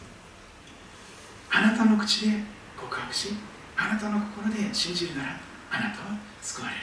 [1.50, 2.36] あなたの口で
[2.76, 3.34] 告白し
[3.76, 6.80] あなたの心で信じるならあなたは救われる。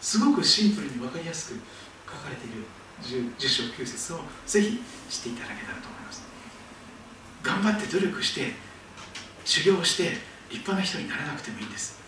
[0.00, 1.60] すごくシンプルに分かりやすく
[2.10, 2.64] 書かれている
[3.02, 6.01] 10, 10章9節をぜひ知っていただけたらと思います。
[7.42, 8.52] 頑張って努力して
[9.44, 10.04] 修行して
[10.48, 12.00] 立派な人にならなくてもいいんです。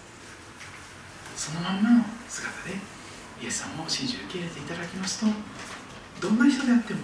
[1.37, 2.75] そのまんまの姿で
[3.43, 5.27] イエス様を信じ受け入れていただきますと
[6.21, 7.01] どんな人であっても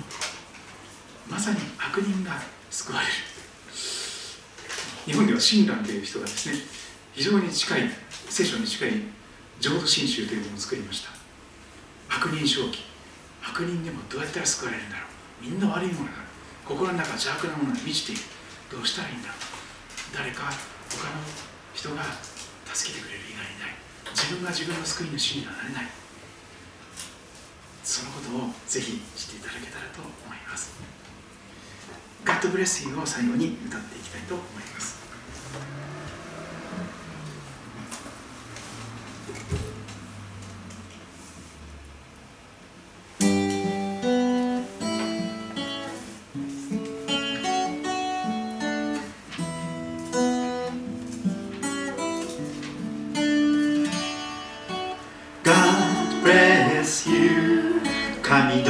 [1.29, 3.13] まさに悪人が救われる。
[5.07, 6.55] 日本では親鸞という人がですね
[7.13, 7.91] 非常に近い
[8.29, 8.93] 聖書に近い
[9.59, 11.11] 浄土真宗というものを作りました。
[12.09, 12.85] 悪人正気
[13.43, 15.03] 悪人でもどうやったら救われるんだろ
[15.43, 15.45] う。
[15.45, 16.30] みんな悪いものだ
[16.71, 18.23] 心の中邪悪なものに満ちている。
[18.71, 19.31] どうしたらいいんだ
[20.15, 20.55] 誰か
[20.87, 21.19] 他の
[21.75, 22.05] 人が
[22.73, 23.75] 助けてくれる以外にない。
[24.15, 25.91] 自分が自分の救い主にはなれない。
[27.83, 30.71] そのことをぜひ知っていただけたらと思います。
[32.25, 35.01] God bless you を最後に歌っていきたいと思います。
[58.49, 58.70] 神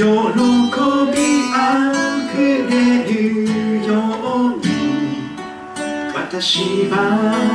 [0.00, 0.06] 喜び
[1.52, 1.58] あ
[2.32, 3.92] ふれるよ
[4.46, 4.64] うに
[6.14, 7.49] 私は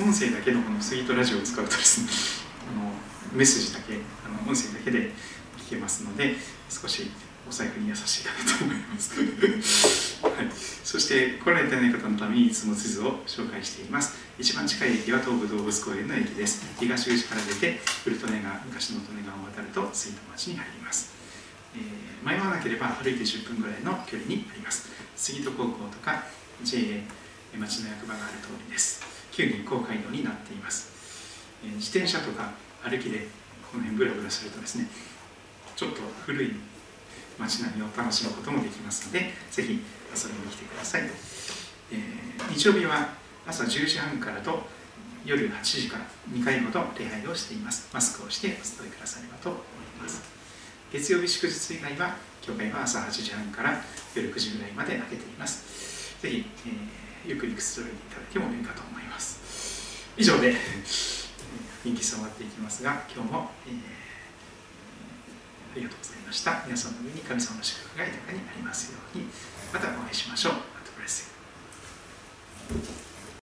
[0.00, 2.08] 音声だけのこの杉戸ラジオを使うとですね
[2.70, 2.92] あの
[3.32, 5.12] メッセージだけあの音声だけで
[5.58, 6.36] 聞けますので
[6.70, 7.10] 少し
[7.48, 9.18] お財布に優しいかなと思います、
[10.22, 10.50] はい、
[10.84, 14.12] そして来られてない方のためにいつも地図を紹介しています。
[14.38, 16.62] 一番近い駅は東武動物公園の駅です。
[16.78, 21.10] 東口から出て古利根川昔の利根川を渡ると水戸町に入ります、
[21.74, 24.88] えー迷わなければ歩いて10分ぐらいの距離にあります。
[25.16, 26.26] 杉戸高校とか
[26.62, 27.02] JA
[27.56, 29.07] 町の役場がある通りです。
[29.38, 30.90] 旧日光街道になっています、
[31.62, 32.50] えー自転車とか
[32.82, 33.28] 歩きで
[33.70, 34.88] この辺ブラブラするとですね
[35.76, 36.50] ちょっと古い
[37.38, 39.78] 街並みを楽しむこともできますのでぜひ
[40.10, 41.02] 遊びに来てください、
[41.92, 43.14] えー日曜日は
[43.46, 44.62] 朝10時半からと
[45.24, 47.90] 夜8時から2回ほど礼拝をしています。
[47.92, 49.60] マスクをしてお伝えくださればと思い
[50.00, 50.22] ます。
[50.92, 53.82] 月曜日祝日以外は教会は朝8時半から
[54.14, 56.16] 夜9時ぐらいまで開けています。
[56.22, 59.07] ぜひ、えーゆっくりくつろいでいただいてもいいかと思います。
[60.18, 60.56] 以上でえー
[61.84, 63.74] 雰囲気終わっていきますが今日も、えー
[65.70, 66.64] ありがとうございました。
[66.66, 69.26] 皆さんの上に神様の祝福が豊かになりますように。
[69.72, 70.52] またお会いしましょう。
[70.54, 71.30] またブレス